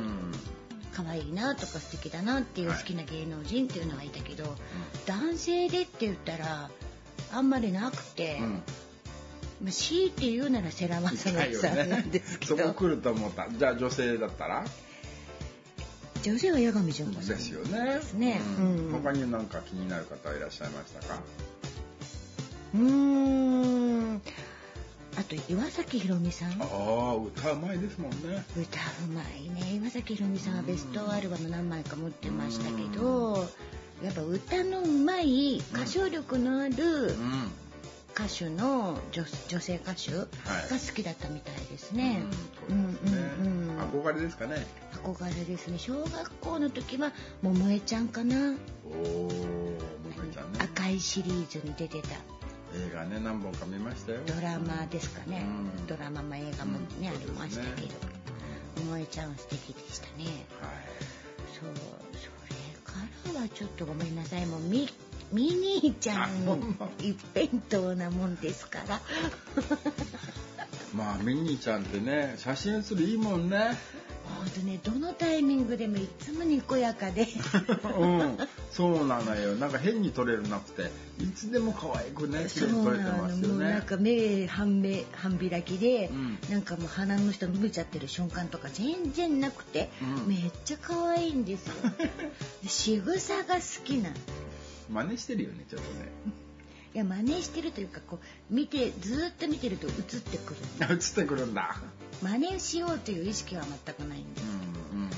[0.93, 4.57] 可愛いなとか素敵だなっていう好きな芸能人っていうのはいたけど、
[5.07, 6.71] 男性でって言ったら
[7.33, 8.39] あんまりなくて、
[9.63, 13.49] まあ、強いて言うなら世良正則さんなんですけど、ね、そこ来ると思った。
[13.51, 14.65] じゃあ女性だったら？
[16.23, 17.95] 女性は八神純子さんですよね。
[17.95, 21.21] ですね、うん、他に何か気になる方いらっしゃいましたか？
[22.75, 24.23] うん
[25.17, 28.79] あと岩崎宏美さんああ歌うまいですもんね歌
[29.09, 33.49] うまいね岩崎宏美さんはベストアルバム何枚か持ってましたけど
[34.03, 37.17] やっぱ歌のうまい歌唱力のある
[38.15, 42.23] 歌手の女女性歌手が好きだったみたいですね。
[42.69, 44.67] うんうんうん、憧れですかね。
[45.05, 45.79] 憧れですね。
[45.79, 48.57] 小学校の時は桃江ちゃんかな。
[48.85, 49.37] おお、桃
[50.31, 50.59] 江ちゃんね。
[50.59, 52.09] 赤いシリーズに出てた。
[52.75, 54.21] 映画ね何本か見ましたよ。
[54.27, 55.45] ドラマですかね、
[55.79, 57.95] うん、ドラマも映画もね、うん、ありましたけど、
[58.77, 60.25] 萌えちゃん素敵でしたね。
[60.25, 61.09] はい。
[61.59, 61.75] そう
[62.13, 62.93] それか
[63.35, 64.47] らはちょっとごめんなさい。
[64.47, 64.89] もうミ
[65.33, 66.31] ミニーちゃん
[66.99, 69.01] 一辺倒なもんですから。
[70.95, 73.77] まあミニーちゃんってね写真写るいいもんね
[74.29, 77.27] 本当ねどのタイミングでもいつもにこやかで。
[77.99, 78.39] うん。
[78.71, 79.55] そうなのよ。
[79.57, 80.91] なんか変に撮れるなくて。
[81.21, 83.71] いつでも可愛くね綺麗に撮れてますよね。
[83.73, 91.75] なんか目半目半開きで、うん、なんかもう鼻の下伸びちゃってる瞬間とか全然なくて、うん、めっちゃ可愛いんですよ。
[92.67, 94.11] 仕草が好きな
[94.89, 96.09] 真似してるよねちょっとね
[96.95, 100.61] いや真似してるというかこう見てずっと見てると映ってくる。
[100.91, 101.77] 映ってくるんだ。
[102.23, 105.11] 真似しようという意識は全くないんですけど、うんうん、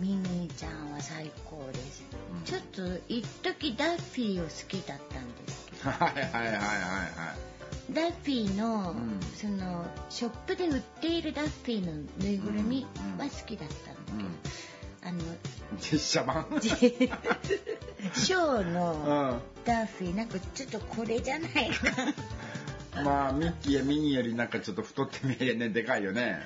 [0.00, 2.02] ミニーちゃんは最高です、
[2.34, 5.90] うん、ちょっと一時ダッフィーを好きだったんですけど。
[5.92, 7.92] はいはいはいはいはい。
[7.92, 12.86] ダッフィーの、うん、そのショップで売っているダッフィーのぬいぐるみ
[13.18, 14.28] は好きだったんだけど、
[15.06, 15.20] あの
[15.78, 16.46] 実写版？
[16.60, 21.92] ショーのダッフィーなんかちょっとこれじゃないか。
[23.04, 26.40] まあミッキーやミニーよりなんかちょっと太って見えるねでかいよね。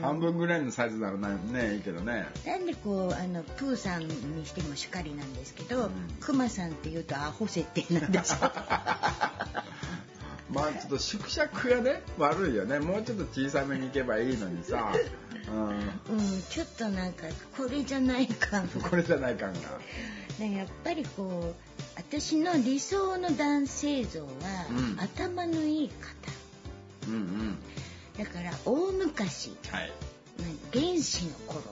[0.00, 2.26] 半分ぐらいのサイズならねいいけどね。
[2.46, 8.36] なんでこうあのプーさんにしてもしかりなんですけど、うん、クマさんっていうとアホ設定なんでしょ
[10.52, 12.78] まあちょっと縮尺がね悪いよね。
[12.78, 14.92] もうちょっと小さめにいけばいいのにさ
[15.48, 17.24] うん、うん、ちょっとなんか
[17.56, 18.68] これじゃない感。
[18.90, 20.44] これじゃない感が。
[20.44, 24.26] やっぱりこう私の理想の男性像は、
[24.70, 26.04] うん、頭のいい方、
[27.08, 27.58] うんうん、
[28.18, 29.92] だから大昔、はい、
[30.72, 31.62] 原始の頃。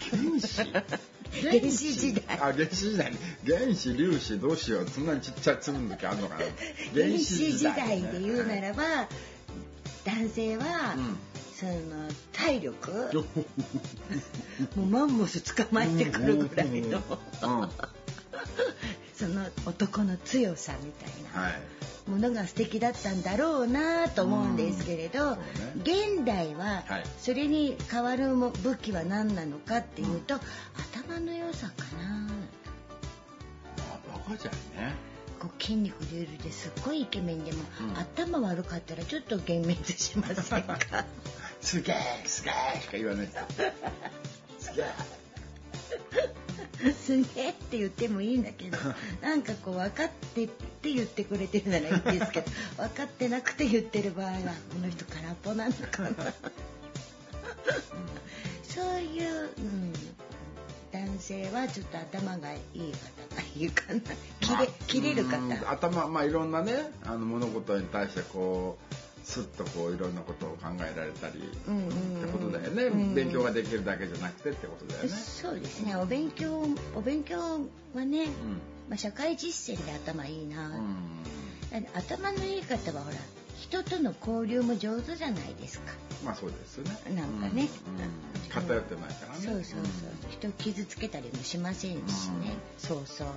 [0.00, 0.64] 原始？
[1.42, 2.24] 原始時代。
[2.38, 3.12] あ原始時代
[3.44, 4.88] 原始粒子どうしよう。
[4.88, 6.44] そんなにちっちゃい粒の時あるのかな。
[6.94, 9.08] 原始時代で言うならば、はい、
[10.04, 11.18] 男性は、うん
[11.64, 12.92] その体力？
[14.76, 17.02] もうマンモス捕まえてくるぐらいの、
[19.14, 21.54] その男の強さみたいな。
[22.06, 25.42] ものが素敵だったんだろうなと思うんですけれど、ね、
[25.76, 26.82] 現代は
[27.18, 30.40] それに代わる武器は何なのかっていうと、うん、
[31.02, 32.28] 頭の良さかな。
[33.78, 34.94] あバカじゃんね。
[35.40, 40.76] こう筋肉隆々ですっごいイケメンでも、うん、頭悪かったらちょっと幻滅しませんか？
[41.64, 41.96] すげえ
[42.26, 43.28] すげえしか言わない
[44.60, 44.84] すげえ
[46.92, 48.76] すげえって言ってもいいんだけど
[49.26, 54.42] なんかこう分かってって言ってくれてるならいいんですけど分かってなくて言ってる場合はこ
[54.82, 56.10] の人空っぽなのかな
[58.68, 59.90] そういう、うん、
[60.92, 62.88] 男性はちょっと頭がいい方
[63.36, 64.00] がいいかな
[64.40, 65.38] 切れ切れる方
[65.70, 75.08] 頭まあいろんなねあの物事に対してこうすっとこういろんなことを考えられたりってことだよね、うんうん、勉強ができるだけじゃなくてってことだよね。
[75.08, 75.96] そうですね。
[75.96, 76.62] お勉強
[76.94, 77.38] お勉強
[77.94, 78.30] はね、うん、
[78.88, 80.70] まあ、社会実践で頭いいな、
[81.94, 83.16] 頭のいい方はほら
[83.64, 85.92] 人との交流も上手じゃないですか。
[86.22, 87.14] まあそうですね。
[87.14, 87.62] なんかね。
[88.42, 89.40] うん、偏ってないからね。
[89.40, 89.82] そうそうそう。
[90.30, 92.56] 人傷つけたりもしませんしね。
[92.76, 93.28] そうそう。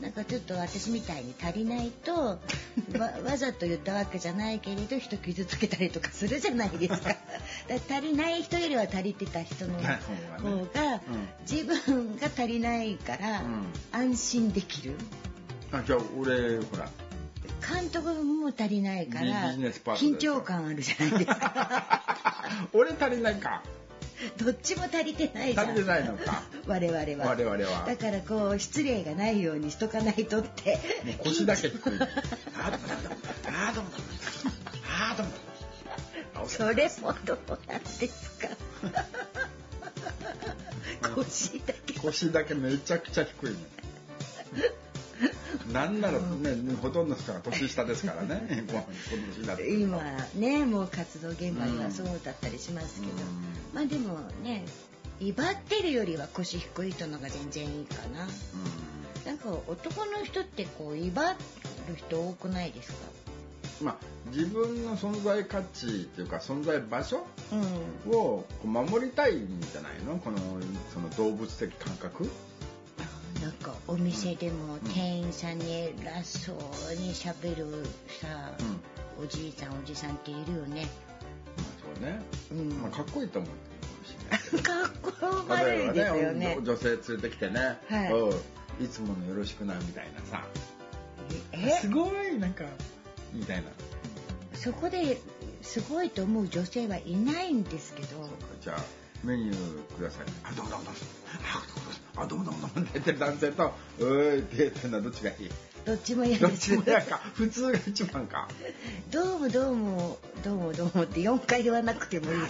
[0.00, 2.12] なんかちょっと私みたいに足りないと
[2.98, 7.10] わわざと言ったわけじゃないけれど人傷つけたりとかするじゃないですか。
[7.68, 11.02] だ足りない人よりは足りてた人の方が
[11.48, 13.42] 自分が足りないから
[13.92, 14.94] 安心できる。
[15.70, 16.90] あじゃあ俺ほら
[17.66, 19.52] 監督も足りないから
[19.96, 22.02] 緊張感あるじゃないですか。
[22.72, 23.62] 俺足りないか。
[24.36, 26.42] どっちも足りてない足りてないのか。
[26.66, 27.30] 我々は。
[27.30, 27.86] 我々は。
[27.86, 30.78] だからこう失礼がないようにしとかないとって。
[31.04, 31.78] もう腰だけ低い。
[31.88, 32.10] あーどうも
[33.46, 33.90] あーどうも。
[34.88, 36.48] あーどうも。
[36.48, 38.48] それもどうなんですか。
[41.14, 41.98] 腰だけ。
[42.00, 43.56] 腰だけめちゃくちゃ低いね
[45.72, 48.64] なんならね、ほとんどの人が年下ですからね、
[49.82, 50.00] 今
[50.34, 53.12] ね、もう活動現場ではそうだったりしますけど、
[53.74, 54.64] まあでもね、
[55.20, 58.26] 威張ってるよりは腰低い人のが全然いいかな。
[59.26, 61.36] なんか男の人ってこう威張る
[61.96, 62.96] 人多くないですか？
[63.82, 63.96] まあ、
[64.30, 67.26] 自分の存在価値っていうか存在場所
[68.10, 70.18] を守りたいんじゃないの？
[70.18, 70.38] この
[70.92, 72.28] その動物的感覚？
[73.40, 76.56] なんかお店でも店員さんに偉そう
[76.96, 77.66] にしゃべる
[78.20, 78.52] さ、
[79.18, 80.86] うん、おじいさんおじさんっているよね。
[81.56, 82.20] まあそうね。
[82.52, 83.50] うん、まあかっこいいと思う。
[84.62, 86.58] かっこ悪いですよね。
[86.62, 88.34] 女性連れてきてね、は
[88.80, 90.44] い、いつものよろしくなみたいなさ。
[91.52, 91.70] え？
[91.80, 92.64] すごいなんか
[93.32, 93.70] みたいな。
[94.54, 95.18] そこで
[95.62, 98.28] すごいと思う女性はいないんですけど。
[98.60, 98.82] じゃあ
[99.22, 100.26] メニューください。
[100.44, 101.00] あどうもどうもどうも。
[102.16, 105.50] あどうもどうもどうもってる男性とうーいって言ってるのはどっちがいい？
[105.84, 106.70] どっちも嫌です。
[106.70, 108.48] どっちも嫌か普通が一番か。
[109.10, 112.38] どうもどうもどうもどうもって4回言わなくてもいい。
[112.40, 112.46] か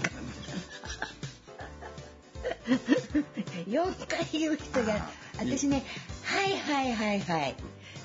[3.66, 5.84] 4回言う人が私ね
[6.22, 7.56] はいはいはいはい。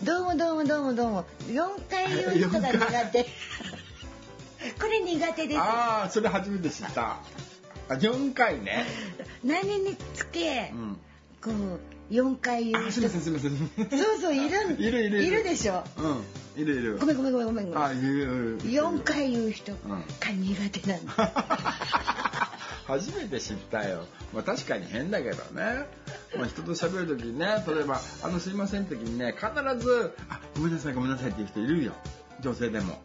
[0.03, 1.25] どうもどうもどうもどうも。
[1.47, 3.23] 4回言う人が苦手。
[3.23, 5.59] これ苦手です。
[5.59, 7.19] ああそれ初めて知った
[7.89, 8.85] あ4回ね
[9.43, 10.97] 何につけ、うん
[11.45, 12.93] こう四回言う人。
[12.93, 13.99] すみませんすみません。
[13.99, 15.83] そうそういるいるいるいるでしょ。
[15.97, 16.97] うんいるいる。
[16.97, 17.77] ごめんごめんごめんごめん。
[17.77, 19.77] あいる四回言う人が
[20.31, 21.13] 苦手なんだ。
[22.87, 24.05] 初めて知ったよ。
[24.33, 25.87] まあ確かに変だけどね。
[26.35, 29.45] まあ人と喋る時にね、例えばあのすいません時にね必
[29.85, 31.93] ずあごめんなさいごめんなさいっていう人いるよ。
[32.41, 33.01] 女性でも。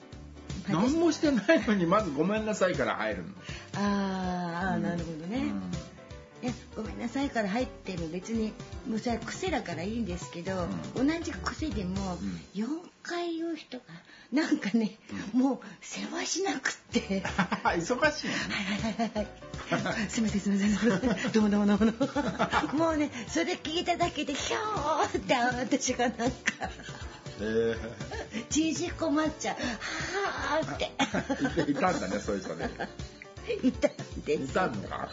[0.68, 3.28] 何もしてないのにまずごめんなさいから入るの。
[3.76, 4.29] あ
[6.80, 8.54] ごめんなさいから入っても別に
[8.88, 10.66] もうそれは癖だからいいんですけど、
[10.96, 12.16] うん、同じ癖でも
[12.54, 12.66] 4
[13.02, 13.84] 回言う人が
[14.32, 14.96] なんかね、
[15.34, 17.22] うん、もう世話しなくて。
[17.64, 19.10] 忙しい、ね、はいはいはい。
[19.14, 19.26] はい
[20.08, 21.32] すみませんすみません。
[21.32, 22.78] どうもどうもどうも。
[22.78, 26.70] もうねそれ聞いただけでひょーって私がなんか。
[27.40, 27.76] えー、
[28.48, 29.56] 縮こまっちゃう。
[29.56, 30.90] はあって。
[31.70, 32.70] いたんだねそういう人ね。
[33.62, 33.92] いたん
[34.24, 35.08] ですいたのか？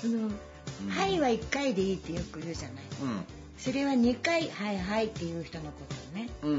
[0.00, 2.84] その、うん、はいは1回でいいってよく言うじゃない。
[3.02, 3.24] うん、
[3.58, 6.28] それは2回、はいはいっていう人のことね。
[6.42, 6.56] うんう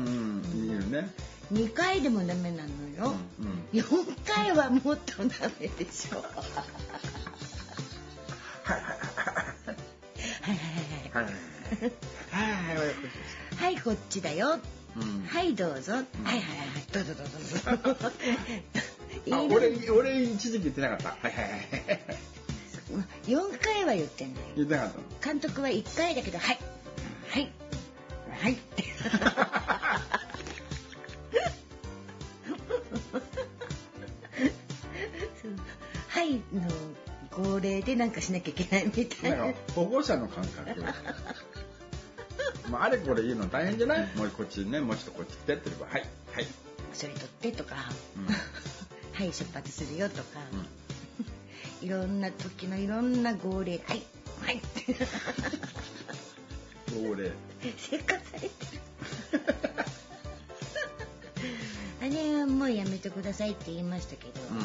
[0.55, 1.10] ん、いるね。
[1.53, 3.15] 2回でもダメなのよ。
[3.39, 6.17] うんうん、4回はもっとダメでしょ。
[8.63, 8.81] はい
[10.41, 10.57] はい
[11.12, 11.34] はいはい。
[12.31, 12.88] はいはい
[13.57, 13.81] はい。
[13.81, 14.60] こっちだよ。
[14.97, 16.41] うん、はいどうぞ、うん、はいはいはい
[16.91, 17.34] どうぞどうぞ
[17.81, 18.12] どうぞ
[19.31, 21.62] あ俺俺一時期言ってなかったはいはいはい
[23.27, 24.47] 4回は言ってんだよ。
[24.56, 26.60] 言ってなかった監督は1回だけどはい。
[27.30, 27.51] はい。
[28.41, 28.54] はい。
[28.54, 28.84] って
[36.08, 39.53] はいの号令でなんかしなきゃいけないみたいな。
[39.74, 40.82] 保護者の感覚。
[42.70, 44.09] まあ、あれこれ言うの大変じゃない？
[44.16, 45.88] もうこっちねもうちょっとこっち来てって言えば。
[45.88, 46.01] はい。
[46.34, 46.47] はい。
[46.93, 47.76] それ取ってとか、
[48.18, 48.26] うん、
[49.13, 50.68] はい出発するよとか、うん
[51.82, 53.79] いろんな時のいろんな号令。
[53.88, 54.03] はい。
[54.43, 54.61] はい。
[57.07, 57.32] 号令。
[57.77, 58.51] せっかされてる
[62.01, 64.57] あれはもうやめてくださいって言いましたけど、うん、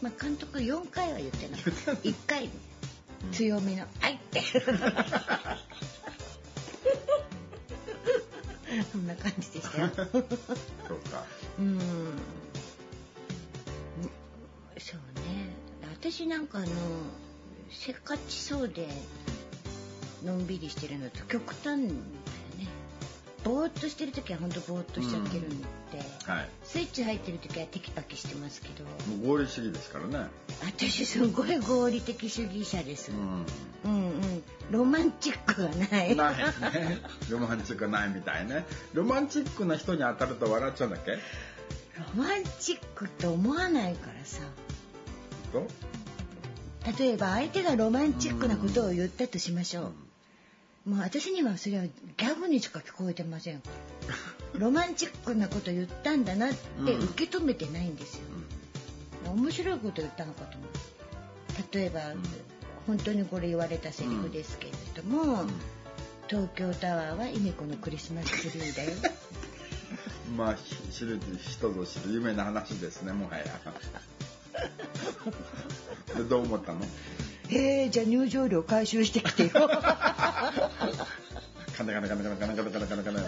[0.00, 1.60] まあ監督4回は言ってない。
[1.60, 2.48] 1回。
[3.32, 4.42] 強めの「はい」っ て
[8.90, 9.90] そんな感じでしたよ。
[9.94, 11.24] そうか。
[11.58, 11.78] うん。
[16.00, 16.68] 私なんかあの
[17.70, 18.88] せっかちそうで
[20.24, 21.92] のんびりしてるのと極端だよね。
[23.44, 25.66] ぼーっとしてる時は本当ぼーっとしちゃってるんで、
[26.26, 28.84] うんはい、スイッチ入ってる時はテキパキしてますけど。
[29.26, 30.26] 合理主義ですからね。
[30.64, 33.12] 私すごい合理的主義者です、
[33.84, 34.42] うん、うんうん。
[34.70, 36.16] ロマンチックはない。
[36.16, 36.98] ないね。
[37.28, 38.64] ロマンチックはないみたいね。
[38.94, 41.12] ロマンチックな人に当たると笑っちゃうんだっけ？
[41.12, 41.18] ロ
[42.16, 44.40] マンチックって思わないからさ
[46.98, 50.10] 例えば相手がロマンチックなことを言ったとしましょう、うん
[50.86, 53.62] もう私にはそれはギャグにしか聞こえてません。
[54.54, 56.56] ロマンチックなこと言ったんだなって
[56.92, 58.22] 受け止めてないんですよ、
[59.26, 60.70] うん、面白いこと言ったのかと思う
[61.72, 62.22] 例えば、うん、
[62.88, 65.50] 本当にこれ言われたセリフですけれども、うん、
[66.26, 68.90] 東京タワーはイメコのクリスマスツリーだよ。
[70.36, 70.56] まあ
[70.90, 73.44] 知る人ぞ知る有名な話ですねもはや。
[73.44, 73.50] で
[76.28, 76.80] どう思ったの？
[77.50, 79.50] えー、じゃあ入場料回収してきてよ。
[79.52, 79.60] カ
[81.84, 83.22] ナカナカナカナカナカナカナカナカナ。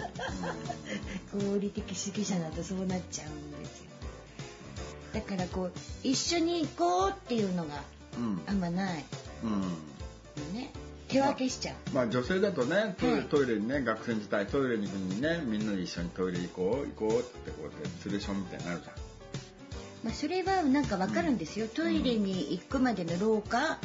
[1.33, 3.85] 合理的主義者だとそうなっちゃうんですよ。
[5.13, 5.71] だからこう
[6.03, 7.81] 一緒に行こうっていうのが
[8.47, 9.03] あんまない。
[9.43, 9.61] うん。
[10.55, 10.71] ね。
[11.09, 11.75] 手分けしちゃう。
[11.93, 18.95] まあ、まあ、女性だとねトイレはい、トイレにね学生時代トイレに行くにねみんなで一緒にトイレ行こう行こうってこうやって連れションみたいになるじゃん。
[20.03, 23.79] まあ、それはなんかわかるんですよ、トイレに行くまでの廊下、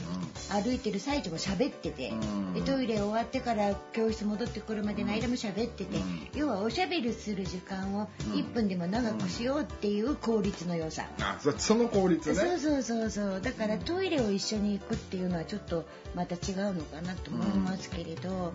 [0.51, 2.13] 歩いてる最中も喋ってて、
[2.55, 5.99] でトイレ終わってから教室戻ってくるまでの間も喋ってて、
[6.35, 12.35] 要はおしゃべりする時間を1分でも長くしようっていう効率の良さ、あその効率ね。
[12.35, 13.41] そうそうそうそう。
[13.41, 18.53] だからトイレを一緒に行くっていうのはちょっとまた違うのかなと思いますけれど、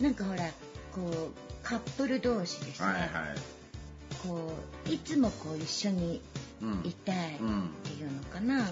[0.00, 0.50] うん、なんかほら
[0.92, 3.10] こうカップル同士ですね、はいはい、
[4.26, 4.52] こ
[4.86, 6.20] ういつもこう一緒に
[6.84, 8.70] いたいっていうのかな、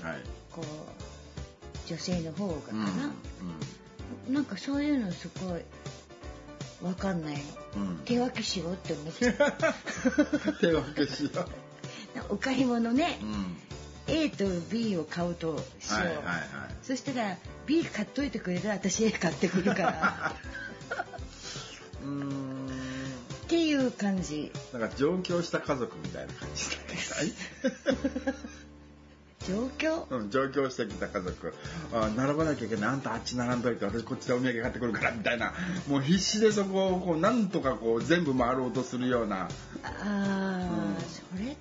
[0.50, 3.12] こう女性の方がかな、
[4.28, 4.34] うん。
[4.34, 5.62] なんかそういうのすごい
[6.82, 7.36] わかんない。
[7.76, 9.32] の、うん、手分けしようって思って
[10.60, 11.46] 手分けしよう。
[12.28, 13.56] お買い物ね、うん、
[14.06, 16.46] A と B を買うとしよう、はいはいはい、
[16.82, 17.36] そしたら
[17.66, 20.36] B 買っといてくれる私 A 買ってくるから。
[22.04, 22.81] うん
[23.82, 24.52] いう感じ。
[24.72, 26.76] なんか上京した家族みたいな感じだ
[29.48, 30.06] 上京？
[30.08, 31.52] うん上京してきた家族。
[31.92, 32.90] あ並ばなきゃいけない。
[32.90, 35.52] あんたあっち並んどいて私こっちでお土産買ってくるからみたいな。
[35.88, 39.48] もう必死でそこをこうなんとかこう全部回ろうとするような。
[39.48, 39.48] あ
[39.82, 41.56] あ、うん、それうん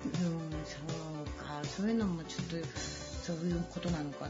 [0.64, 1.60] そうか。
[1.64, 4.28] そういうのもちょっとそういうことなのか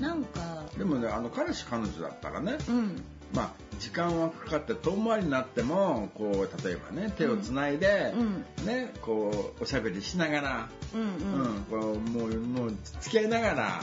[0.00, 0.08] な。
[0.08, 0.64] なんか。
[0.78, 3.02] でもねあの彼氏彼女だったらね、うん、
[3.34, 13.80] まあ時間はかかって遠回りになってもこう例えばね手をつないで、うん、ねこうおしゃべりしながら、うんこうもうもう付き合いながら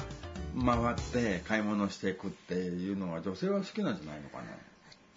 [0.64, 4.44] 回って買い物していくっていうのは女性は好きなんじゃないのかな。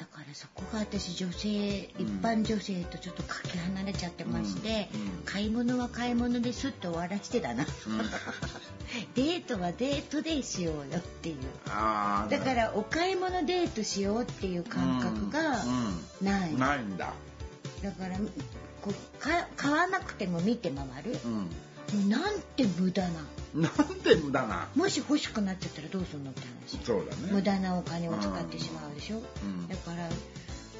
[0.00, 1.48] だからそこが私女性、
[1.98, 7.66] 一般女性とちょっとかけ離れちゃってまして、うんうん、買い物は買い物ですって終わらしてだな、
[9.14, 11.36] デートはデートでしようよっていう。
[11.66, 15.62] だからお買い物デートしようっていう感覚が
[16.22, 17.12] ない、ないんだ。
[17.82, 18.16] だから
[18.80, 21.18] こうか買わなくても見て回る、
[22.08, 23.10] なんて無駄な
[23.54, 24.68] なんて無駄な？
[24.74, 26.78] もし欲しくなっちゃったらどうするのって話。
[26.84, 27.32] そうだね。
[27.32, 30.08] 無駄なお金を使ってしまうでしょ、うん、だから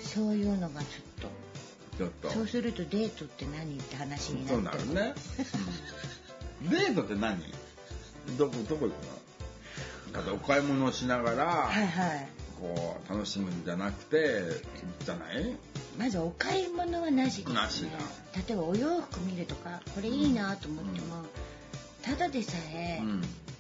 [0.03, 0.89] そういうのがちょっ
[1.21, 1.29] と。
[1.99, 2.31] ちょっと。
[2.31, 5.15] そうするとデートって何って話になってそうなるね、
[6.71, 7.39] デートって何？
[8.39, 8.93] どこどこ行く
[10.17, 10.25] の？
[10.25, 12.29] だお買い物をしながら、はいはい、
[12.61, 14.43] こう楽しむんじゃなくて
[15.05, 15.57] じゃない？
[15.99, 17.55] まずお買い物はなしですね。
[17.55, 18.43] なしだ。
[18.47, 21.27] 例えばお洋服見るとかこれいいなと思っても、うん、
[22.03, 23.01] ただでさえ、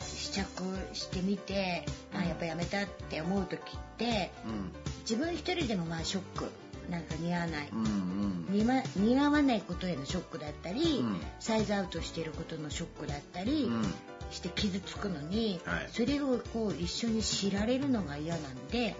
[0.04, 0.44] 試着
[0.92, 1.84] してみて、
[2.14, 4.70] うん、あやっぱやめたって思う時って、うん、
[5.00, 6.50] 自分一人でもまあショック
[6.88, 13.82] なんか似合わない、うんうん、似ま、似合わないことへのショックだったり、うん、サイズアウトしてることのショックだったり、うん、
[14.30, 18.94] して傷つくのに、はい、それをこう一緒に知られるのが嫌なんで、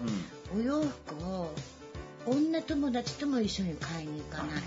[0.55, 1.53] お洋服を
[2.25, 4.61] 女友達とも一緒に買いに行かない。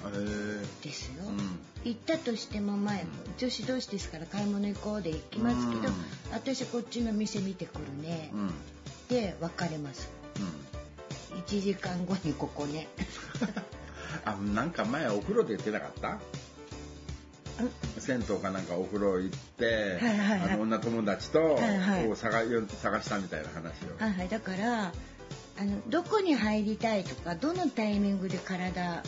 [0.82, 3.08] ですよ、うん、行ったとしても前、うん、
[3.38, 5.94] 女子同士ですから買い物行こうで行きますけど、うん、
[6.32, 8.30] 私こっちの店見てくるね、
[9.08, 10.10] で別れます、
[11.32, 12.88] うん、1時間後にここね。
[14.24, 16.20] あなんか前お風呂で言ってなかった？
[17.98, 23.96] 銭湯かなんかお風呂行って、はいはいはい、あの女友達と、はいはい、探探したみたいな話を。
[23.98, 24.92] はいはい、だから
[25.56, 29.02] あのどこに入りたいとかどのタイミングで体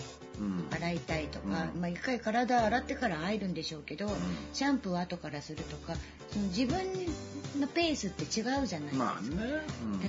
[0.71, 4.09] 洗いたいとか、まあ一回体洗ってから入るんでしょうけど、
[4.53, 5.95] シャンプー後からするとか
[6.31, 6.77] その自分
[7.61, 9.31] のペースって違うじゃないですか、まあね。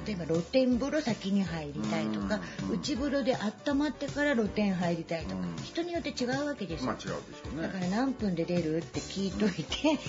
[0.05, 2.39] 例えば露天風呂先に入りたいとか、
[2.71, 3.36] 内風呂で
[3.67, 7.67] 温まってから露天入りたいとか、人によって違うわけですよ、まあ、違うでしょうね。
[7.67, 9.99] だから何分で出るって聞いといて。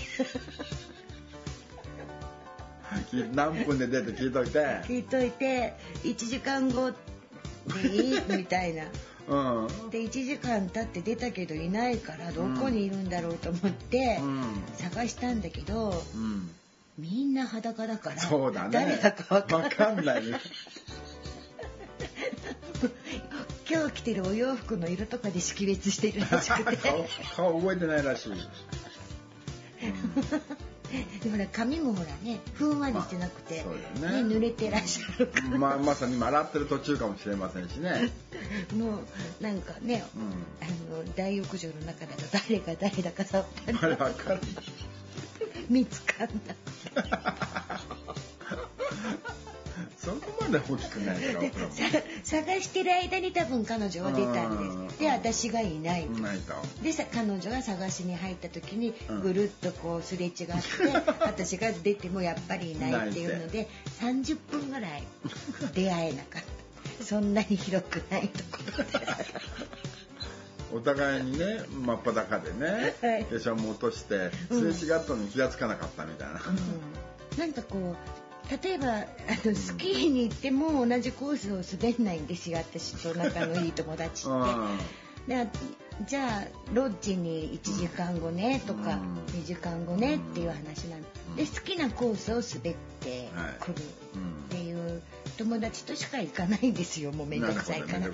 [3.35, 4.59] 何分で出て聞いといて。
[4.89, 6.97] 聞いといて1時間後で
[7.95, 8.21] いい？
[8.37, 8.85] みたいな。
[9.29, 14.21] うん、で1時間経って出たけどいないからどこにいるんだろうと思って
[14.77, 16.51] 探したんだけど、うん、
[16.99, 20.23] みんな裸だからそうだ、ね、誰だか分かんない。
[23.71, 26.79] 今日着てるお洋服の色とかで識別してるらしくて。
[27.37, 28.39] 顔覚えてないらしい、うん。
[31.23, 33.63] でほら髪もほらねふんわりしてなくて、
[34.01, 38.11] まあ、ね、ね、濡れてらっしゃるから、まあ、まさに洗ってる途中かもしれませんしね
[38.77, 38.99] も
[39.41, 40.23] うなんかね、うん、
[40.67, 44.41] あの大浴場の中だと誰が誰だかさっぱり
[45.69, 46.55] 見つかんだ。
[49.99, 51.51] そこまで大きくないから
[52.23, 54.99] 探してる間に多分彼女は出たんです。
[54.99, 56.09] で私がいない
[56.83, 60.47] でさ彼女が探しに入った時にぐるっとこうすれ違って
[61.21, 63.69] 私が出てもやっぱりいないっていうので
[64.01, 65.03] 30分ぐらい
[65.75, 66.58] 出会えなかった
[67.03, 69.07] そんなに広くないところで。
[70.73, 79.05] お互いにね真っ裸でね、はい、化粧も落としてすれ違ったのに気が付かなかったみたいな、うんうん、なんかこう例えばあ
[79.45, 84.31] のスキーに行っても同じコースを滑んないんですよ私と仲のいい友達っ
[85.27, 85.35] て。
[85.35, 85.49] で
[86.07, 89.01] じゃあロッジに1時間後ねとか
[89.33, 91.03] 2時間後ねっていう話なん
[91.37, 93.29] で好きなコースを滑って
[93.61, 93.81] くるっ
[94.49, 95.03] ていう
[95.37, 97.13] 友達としか行かないんですよ。
[97.13, 98.09] もう面倒くさいから。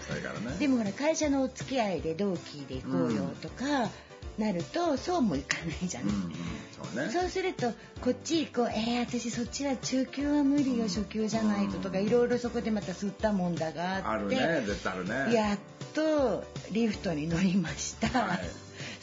[0.59, 3.91] でもほら会社のお付き合いで同期で行こうよとか。
[4.39, 6.33] なるとそうもいかないじゃない、うんうん
[6.73, 8.69] そうね、そうするとこっち行こう。
[8.69, 14.09] えー、私そっちは中級は無理よ、初級じゃないととかいろいろそこでまた吸ったもんだがあって。
[14.09, 15.35] あるね絶対あるね。
[15.35, 15.59] やっ
[15.95, 18.41] とリフトに乗りました、はい、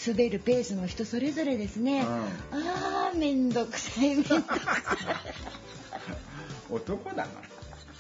[0.06, 4.66] 滑るペースの人それぞれですね、うん、あーめんどくさいめんどくさい。
[6.70, 7.28] 男だな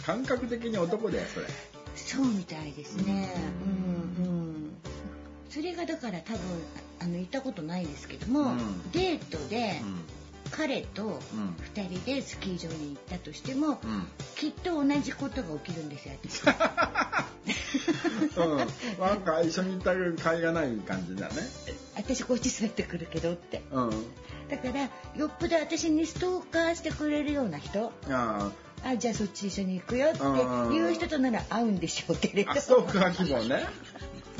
[0.05, 1.47] 感覚的に男だよそれ。
[1.95, 3.33] そうみたいですね。
[4.19, 4.71] うんうん。
[5.49, 6.39] それがだから多分
[7.01, 9.81] あの行ったことないですけども、うん、デートで、
[10.51, 11.19] 彼と
[11.73, 16.43] 2人でスキー場に行ったとしても、うん、きっと同じことが起きるんですよ私。
[18.37, 18.57] うん、
[18.99, 21.35] なんか一緒に行った甲斐がない感じだね。
[21.95, 23.63] 私こっち座ってくるけどって。
[23.71, 23.89] うん、
[24.49, 24.81] だから
[25.15, 27.91] よっぽど私にストーカーしてくれるような人。
[28.09, 28.51] あ
[28.83, 30.23] あじゃあそっち一緒に行くよって
[30.75, 32.53] いう人となら合うんでしょうけれど。
[32.59, 33.65] ストーカー希望ね。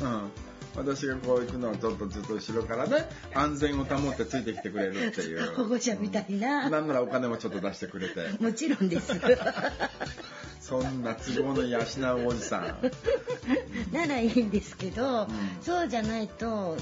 [0.00, 0.30] うん
[0.76, 5.54] 私がこう行くのをちょっとずっと後ろからね安全を保ってついてきてくれるっていう。
[5.54, 8.42] 保護者みたいな、うん、なんならお金もちょっと出してくれて。
[8.42, 9.12] もちろんです。
[10.60, 12.92] そんな都合の養うおじさん。
[13.92, 15.28] ならいいんですけど、うん、
[15.60, 16.76] そうじゃないと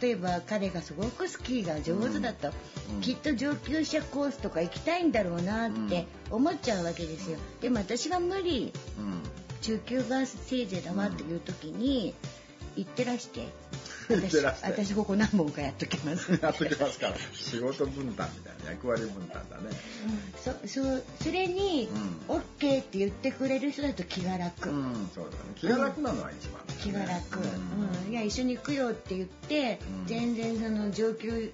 [0.00, 2.50] 例えば彼がすごくスキーが上手だと、
[2.90, 7.38] うん、きっと上級者コースとか行きたいんだろうなって思っちゃうわけですよ。
[7.60, 8.72] でも私が無理、
[9.60, 12.14] 中級がせいぜいだわっていう時に、
[12.76, 13.48] 行ってらして。
[14.08, 16.30] 私私ここ何本かやっときます。
[16.40, 17.14] やっときますから。
[17.32, 21.88] 仕事分担みたいな役割分担だね、うん、そそそれに、
[22.28, 25.36] うん、OK って言ってくれる人だと気が楽、うん、そうだね。
[25.56, 28.12] 気が楽なのは一番、ね、気が楽、うん。
[28.12, 31.52] いや一緒に行くよって言って、全然その上級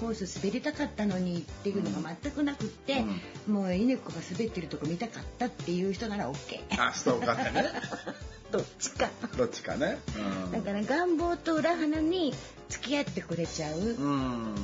[0.00, 3.04] コース滑りたかったのにっていうのが全くなくって、
[3.46, 7.52] もう稲子が滑ってるとこ見たかったっていう人なら OK あそうかね
[8.50, 9.08] どっちか。
[9.36, 9.98] どっちかね、
[10.44, 12.34] うん、だから願望と裏花に
[12.68, 13.96] 付き合ってくれちゃう。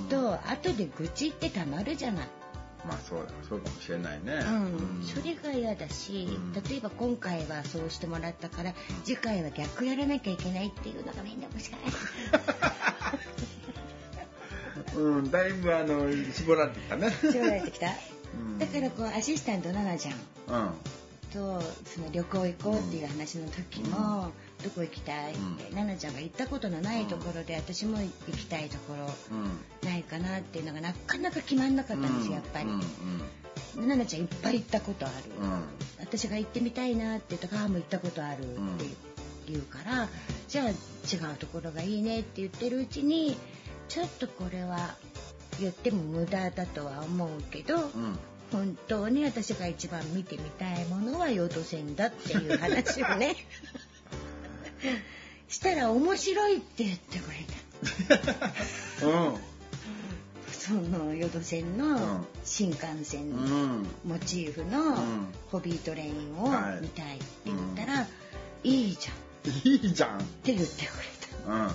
[0.09, 2.29] と後で愚痴ってたまるじゃない。
[2.87, 6.29] まあそうだそうかもしれないね、うん、それが嫌だし、
[6.69, 8.75] 例えば今回はそうしてもらったから
[9.05, 11.73] 次回は逆やらなきゃいけないっていうのが面倒くさ
[14.95, 15.31] いうん。
[15.33, 17.11] だいぶあの絞られてきたね。
[17.11, 20.71] 絞られてきた、だからこうアシスタント奈々ちゃん、うん
[21.33, 32.67] とその旅行行こうっていう話の時も、うん、どこ行きたいって、奈々ちゃんが行ったことのないところで、私も行きたいところないかなっていうのがなかなか決まんなかったんですよやっぱり。
[33.77, 35.15] 奈々ちゃんいっぱい行ったことある、
[36.01, 38.85] 私が行ってみたいなって言ったら「あも行ったことある」って
[39.49, 40.09] 言うから
[40.49, 40.73] じゃあ違
[41.33, 43.37] うところがいいねって言ってるうちに
[43.89, 44.97] ちょっとこれは
[45.61, 47.91] 言っても無駄だとは思うけど、
[48.53, 53.37] 本当に私が一番見てみたいものは淀線だっていう話をね
[55.49, 57.37] したら面白いって言ってくれ
[59.01, 59.07] た。
[59.07, 59.37] うん
[60.67, 63.31] その淀線の新幹線
[64.05, 64.97] モチーフの
[65.53, 66.49] ホビートレインを
[66.81, 68.09] 見たいって言ったら、
[68.65, 69.69] いいじゃん。
[69.69, 70.19] いいじゃん。
[70.19, 71.05] って言ってくれ
[71.47, 71.53] た。
[71.53, 71.71] うん、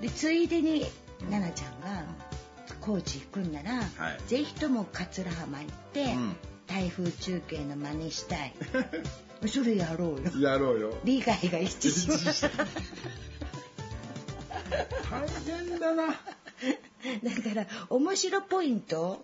[0.00, 0.86] でついでに
[1.28, 2.04] 奈々ちゃんが
[2.80, 3.84] 高知行くんなら、はい、
[4.26, 8.54] ぜひとも桂浜行って、うん、台風中継の真似したい。
[9.48, 10.50] それやろうよ。
[10.50, 10.94] やろうよ。
[11.04, 12.50] 利害が一致しました。
[15.10, 16.06] 大変だな。
[16.06, 19.20] だから面白ポイント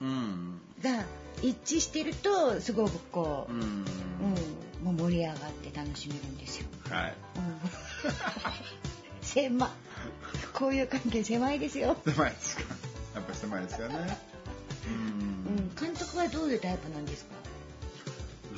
[0.83, 1.05] が
[1.43, 6.67] 一致してるとすごくこう、うん、うん、もう盛り上がって楽しめるんですよ。
[6.89, 7.15] はい。
[7.37, 7.61] うん、
[9.21, 9.71] 狭
[10.55, 11.97] こういう関係狭いですよ。
[12.05, 12.76] 狭いですか。
[13.27, 14.19] やっぱ狭いですよね。
[14.87, 15.75] うん。
[15.75, 17.35] 監督はどういうタイプなんですか？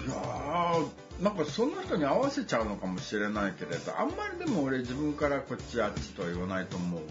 [0.06, 0.84] いや
[1.20, 7.06] なんかその人に合わせちゃうのかもしれないけれどあんまりでも俺自分からこっちあっちとは言わないと思うわ。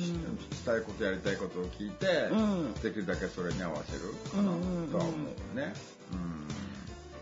[0.00, 4.00] したいことやりたいことを聞いて、うん、できるだけそれに合わせる
[4.32, 4.50] かな
[4.90, 5.12] とは思
[5.54, 5.74] うね。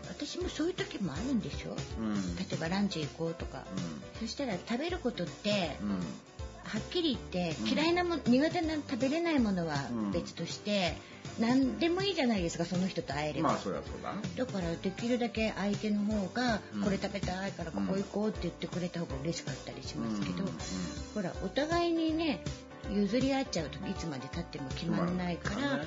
[0.07, 5.99] 私もそういう時もあるんでしょ、うん、例えばランチ行こうとか、うん、そしたら食べることって、うん、
[6.65, 9.75] はっきり言って嫌いなも、苦手な食べれないものは
[10.11, 10.95] 別として、
[11.39, 14.13] 何でもいいじゃないですかその人と会えれば、まあそりゃそうだ
[14.45, 20.45] だからできるだけ相手の方がこれ食べたいからここ行こうって言ってくれた方が嬉しかったりしますけど、
[21.13, 22.43] ほらお互いにね
[22.91, 25.81] 譲り合っちゃうといつまでたっても決まらないから、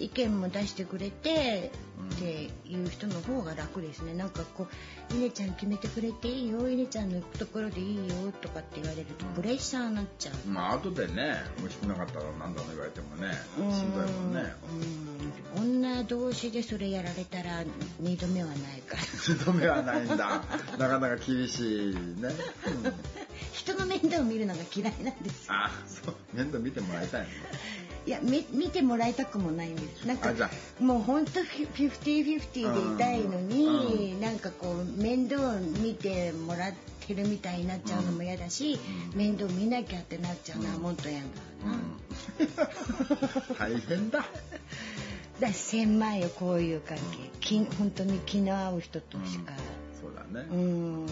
[0.00, 1.70] 意見も出してくれて、
[2.14, 4.14] っていう人の方が楽ですね。
[4.14, 4.66] なんかこ
[5.10, 10.48] う「稲ちゃん決めてくれていいよ稲ちゃんのところでいいよ」とかって言われるとプレッシャーになっちゃう。
[10.48, 13.32] まあ後でね美味しくなかったら何だの言われてもね
[13.74, 13.94] しん。
[13.94, 14.52] どいもんね。
[15.56, 17.64] 女同士でそれやられたら
[17.98, 19.02] 二度目はないから。
[19.28, 20.42] 二度目はないんだ。
[20.78, 22.32] なかなか厳しいね、うん、
[23.52, 26.14] 人の面倒を見るのが嫌いなんですあそう。
[26.32, 27.28] 面倒見てもらいたいの
[28.06, 30.32] いや見見てもらいたくもないんですなんか
[30.80, 36.72] もう本当フィフティフィフティでいたいのに、うん、なんかこう面倒を見てもらっ
[37.06, 38.78] てるみたいになっちゃうのも嫌だし、
[39.12, 41.24] うん、面倒見なきゃってなっちゃうのはもっと嫌だ
[41.66, 41.78] な、
[43.58, 44.24] 大変だ。
[45.40, 46.98] だ狭いよこういう関
[47.40, 49.52] 係、うん、本当に気の合う人としか、
[50.00, 50.46] そうだね。
[50.50, 51.06] うん。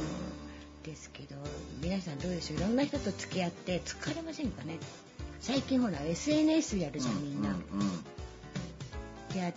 [0.84, 1.36] ですけど
[1.82, 2.58] 皆さんどうでしょう？
[2.58, 4.78] いろんな人と付き合って疲れませんかね？
[5.40, 7.50] 最近ほら SNS やるじゃんみんな。
[9.34, 9.52] いや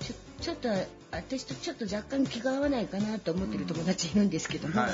[0.00, 0.68] ちょちょっと
[1.10, 4.88] 私とちょっと若干気が合わないかなと思ってる友達いるんですけども、や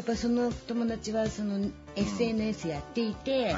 [0.00, 3.54] っぱその友達はその SNS やっていて、はい、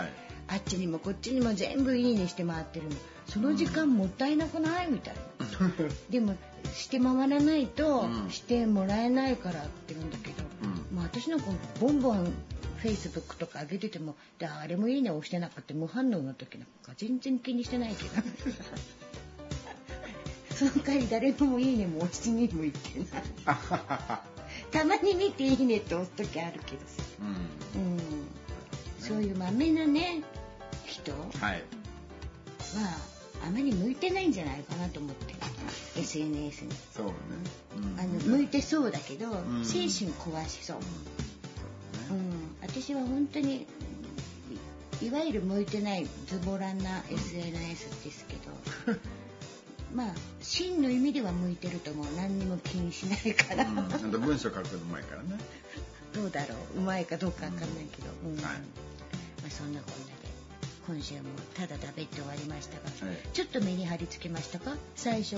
[0.49, 2.97] あっちにもこっちにも全部いいねして回ってるの。
[3.26, 5.70] その時間もったいなくないみたいな。
[6.09, 6.35] でも
[6.74, 11.47] して回らないとしてもらえないからって言うんだけど、うん、まあ私なんか
[11.79, 12.33] ボンボン
[12.79, 18.11] フェイスブックとか上げてても誰もいいね押してなかった無反応の時なんか全然気にしてないけど
[20.55, 22.70] その代わり誰もいいねも押しにもい。
[22.70, 23.24] ってない
[24.70, 27.03] たまに見ていいねって押す時あるけどさ、
[27.74, 28.01] うん、うん、
[28.99, 30.22] そういうまめなね
[30.85, 31.64] 人は、はい、
[33.47, 35.35] あまり向いてないんじゃないかなと思って。
[35.97, 36.70] SNS に。
[36.95, 37.12] そうね、
[37.76, 40.76] うん、あの向いてそうだけど、うん、精神壊しそう、
[42.11, 42.38] うん
[42.69, 43.66] 私は本当に
[45.03, 48.35] いわゆる向いてないズボラな SNS ですけ
[48.87, 48.99] ど
[49.95, 55.37] まあ真の意味では向いてると思う何にも気にしないから、うん、文章書くのうまいからね。
[56.14, 56.79] どうだろう？
[56.79, 58.43] うまいかどうかわかんないけど、うん、はい。
[58.45, 58.51] ま
[59.47, 60.12] あ、そんなこんなで
[60.87, 61.21] 今週も
[61.55, 64.75] ただ食べて終わりましたが、はい、ちょっと目に張り付けましたか？
[64.97, 65.37] 最初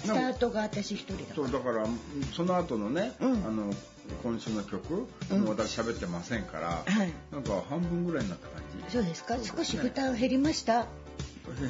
[0.00, 1.86] スタートが私一人だそうだから
[2.34, 3.72] その後のね、うん、あの
[4.22, 5.06] 今週の曲、う
[5.48, 8.92] 私喋ってませんから、はい、なんか半分ぐらいになった感じ。
[8.92, 10.86] そうですか、ね、少し負担減りました？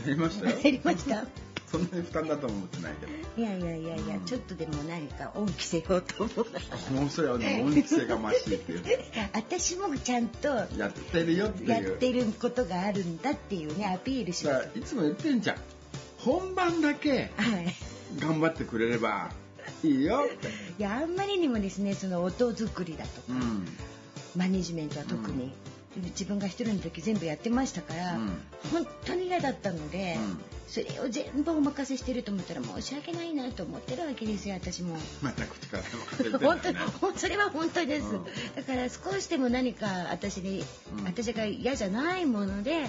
[0.07, 0.57] 減りましたよ。
[0.63, 1.27] 減りました？
[1.71, 3.13] そんなに負担だと思ってないけど。
[3.37, 6.93] いやいやいやいや、うん、ちょっとでも何か恩着せようと思う。
[6.95, 8.83] もうそれはね恩着せがましいっていう
[9.35, 11.69] 私もちゃんとやってるよっていう。
[11.69, 15.57] やってることがあるんだっていうねアピールしますいつも言ってんじゃん。
[16.19, 17.31] 本番だけ
[18.19, 19.31] 頑張ってくれれば
[19.83, 20.27] いいよ。
[20.79, 23.67] いやあんまりにもですねその音作りだとか、うん、
[24.37, 25.53] マネジメントは特に、
[25.97, 28.29] うん、自分が一人の時全部やってましたから、うん、
[28.73, 30.17] 本当に嫌だったので、
[30.67, 34.97] それを全部お任せしてると思ったら申し訳ないなと思ってるわけですよ私も。
[35.21, 36.61] また口からでも本
[37.13, 38.07] 当それは本当です、
[38.55, 40.65] だから少しでも何か私に、
[41.05, 42.89] 私が嫌じゃないもので、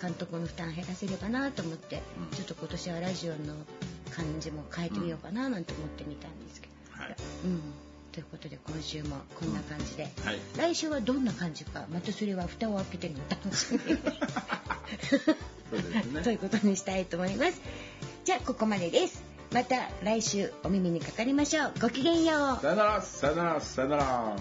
[0.00, 2.02] 監督の負担減らせればなと思って、
[2.36, 3.54] ちょっと今年はラジオの
[4.08, 7.60] 感じも変えてみようかななんて思ってみたんですけど、はい、うん、
[8.12, 13.14] ということで今週もこんな感じで、はい、来週はどんな感じかまたそれは蓋を開けての。
[13.26, 14.00] お楽しみね。
[16.24, 17.60] ということにしたいと思います。
[18.24, 19.22] じゃあここまでです。
[19.52, 21.72] また来週お耳にかかりましょう。
[21.80, 22.60] ごきげんよう。
[22.60, 24.36] さよならさよならさよなら